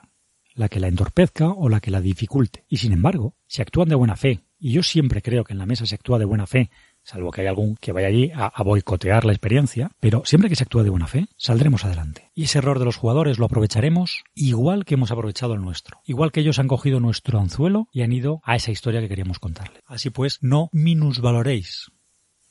la 0.54 0.70
que 0.70 0.80
la 0.80 0.88
entorpezca 0.88 1.50
o 1.50 1.68
la 1.68 1.82
que 1.82 1.92
la 1.92 2.00
dificulte. 2.00 2.64
Y 2.70 2.78
sin 2.78 2.94
embargo, 2.94 3.36
si 3.46 3.62
actúan 3.62 3.90
de 3.90 3.96
buena 3.96 4.16
fe, 4.16 4.46
y 4.58 4.72
yo 4.72 4.84
siempre 4.84 5.22
creo 5.22 5.44
que 5.44 5.52
en 5.52 5.60
la 5.60 5.66
mesa 5.66 5.86
se 5.86 5.96
actúa 5.96 6.18
de 6.18 6.24
buena 6.24 6.48
fe, 6.48 6.72
salvo 7.06 7.32
que 7.32 7.42
hay 7.42 7.48
algún 7.48 7.78
que 7.78 7.92
vaya 7.92 8.08
allí 8.08 8.32
a, 8.34 8.52
boicotear 8.64 9.26
la 9.26 9.32
experiencia, 9.32 9.92
pero 10.00 10.24
siempre 10.26 10.50
que 10.50 10.56
se 10.56 10.64
actúa 10.64 10.84
de 10.84 10.90
buena 10.90 11.08
fe, 11.08 11.28
saldremos 11.38 11.86
adelante. 11.86 12.32
Y 12.34 12.44
ese 12.44 12.58
error 12.58 12.80
de 12.80 12.86
los 12.86 12.98
jugadores 12.98 13.38
lo 13.40 13.46
aprovecharemos 13.46 14.24
igual 14.34 14.86
que 14.86 14.96
hemos 14.96 15.12
aprovechado 15.12 15.54
el 15.54 15.62
nuestro, 15.62 16.02
igual 16.06 16.32
que 16.32 16.42
ellos 16.42 16.60
han 16.60 16.68
cogido 16.68 17.00
nuestro 17.00 17.40
anzuelo 17.40 17.88
y 17.94 18.02
han 18.02 18.12
ido 18.12 18.42
a 18.44 18.56
esa 18.56 18.72
historia 18.72 19.02
que 19.02 19.08
queríamos 19.08 19.40
contarle. 19.40 19.82
Así 19.86 20.10
pues, 20.10 20.40
no 20.42 20.70
minusvaloréis 20.74 21.92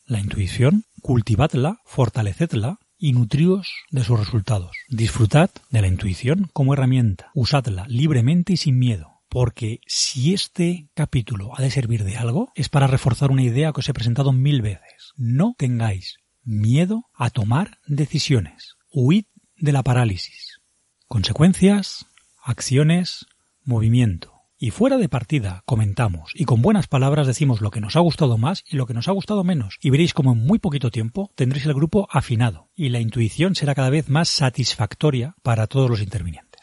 la 0.07 0.21
intuición, 0.21 0.85
cultivadla, 1.03 1.81
fortalecedla 1.85 2.79
y 2.97 3.13
nutríos 3.13 3.69
de 3.91 4.05
sus 4.05 4.19
resultados. 4.19 4.77
Disfrutad 4.89 5.51
de 5.71 5.81
la 5.81 5.89
intuición 5.89 6.49
como 6.53 6.75
herramienta, 6.75 7.31
usadla 7.35 7.87
libremente 7.89 8.53
y 8.53 8.57
sin 8.57 8.79
miedo 8.79 9.14
porque 9.35 9.81
si 9.89 10.33
este 10.33 10.91
capítulo 10.95 11.51
ha 11.59 11.61
de 11.61 11.73
servir 11.73 12.05
de 12.05 12.17
algo, 12.17 12.53
es 12.55 12.69
para 12.69 12.87
reforzar 12.87 13.33
una 13.33 13.43
idea 13.43 13.73
que 13.73 13.81
os 13.81 13.89
he 13.89 13.93
presentado 13.93 14.33
mil 14.33 14.63
veces. 14.63 15.13
No 15.17 15.57
tengáis 15.59 16.19
miedo 16.45 17.07
a 17.13 17.31
tomar 17.31 17.81
decisiones. 17.85 18.77
Huid 18.93 19.25
de 19.57 19.73
la 19.73 19.83
parálisis. 19.83 20.61
Consecuencias, 21.09 22.07
acciones, 22.45 23.27
movimiento. 23.65 24.35
Y 24.57 24.71
fuera 24.71 24.99
de 24.99 25.09
partida 25.09 25.65
comentamos 25.67 26.31
y 26.33 26.45
con 26.45 26.63
buenas 26.63 26.87
palabras 26.87 27.27
decimos 27.27 27.61
lo 27.61 27.73
que 27.73 27.81
nos 27.81 27.97
ha 27.97 28.01
gustado 28.01 28.39
más 28.39 28.63
y 28.71 28.77
lo 28.77 28.87
que 28.87 28.95
nos 28.95 29.09
ha 29.09 29.13
gustado 29.13 29.43
menos. 29.43 29.79
Y 29.81 29.91
veréis 29.91 30.15
como 30.15 30.31
en 30.31 30.47
muy 30.47 30.61
poquito 30.61 30.93
tiempo 30.93 31.33
tendréis 31.35 31.67
el 31.67 31.75
grupo 31.75 32.07
afinado 32.09 32.71
y 32.77 32.91
la 32.91 33.01
intuición 33.01 33.57
será 33.57 33.75
cada 33.75 33.91
vez 33.91 34.09
más 34.09 34.29
satisfactoria 34.29 35.35
para 35.43 35.67
todos 35.67 35.91
los 35.91 36.01
intervinientes. 36.01 36.54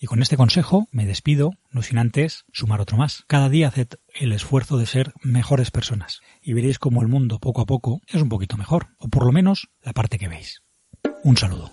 Y 0.00 0.06
con 0.06 0.22
este 0.22 0.36
consejo 0.36 0.86
me 0.92 1.06
despido, 1.06 1.54
no 1.72 1.82
sin 1.82 1.98
antes 1.98 2.44
sumar 2.52 2.80
otro 2.80 2.96
más. 2.96 3.24
Cada 3.26 3.48
día 3.48 3.68
haced 3.68 3.88
el 4.14 4.32
esfuerzo 4.32 4.78
de 4.78 4.86
ser 4.86 5.12
mejores 5.22 5.72
personas 5.72 6.20
y 6.40 6.52
veréis 6.52 6.78
como 6.78 7.02
el 7.02 7.08
mundo 7.08 7.40
poco 7.40 7.62
a 7.62 7.66
poco 7.66 8.00
es 8.06 8.22
un 8.22 8.28
poquito 8.28 8.56
mejor, 8.56 8.88
o 8.98 9.08
por 9.08 9.26
lo 9.26 9.32
menos 9.32 9.68
la 9.82 9.92
parte 9.92 10.18
que 10.18 10.28
veis. 10.28 10.62
Un 11.24 11.36
saludo. 11.36 11.72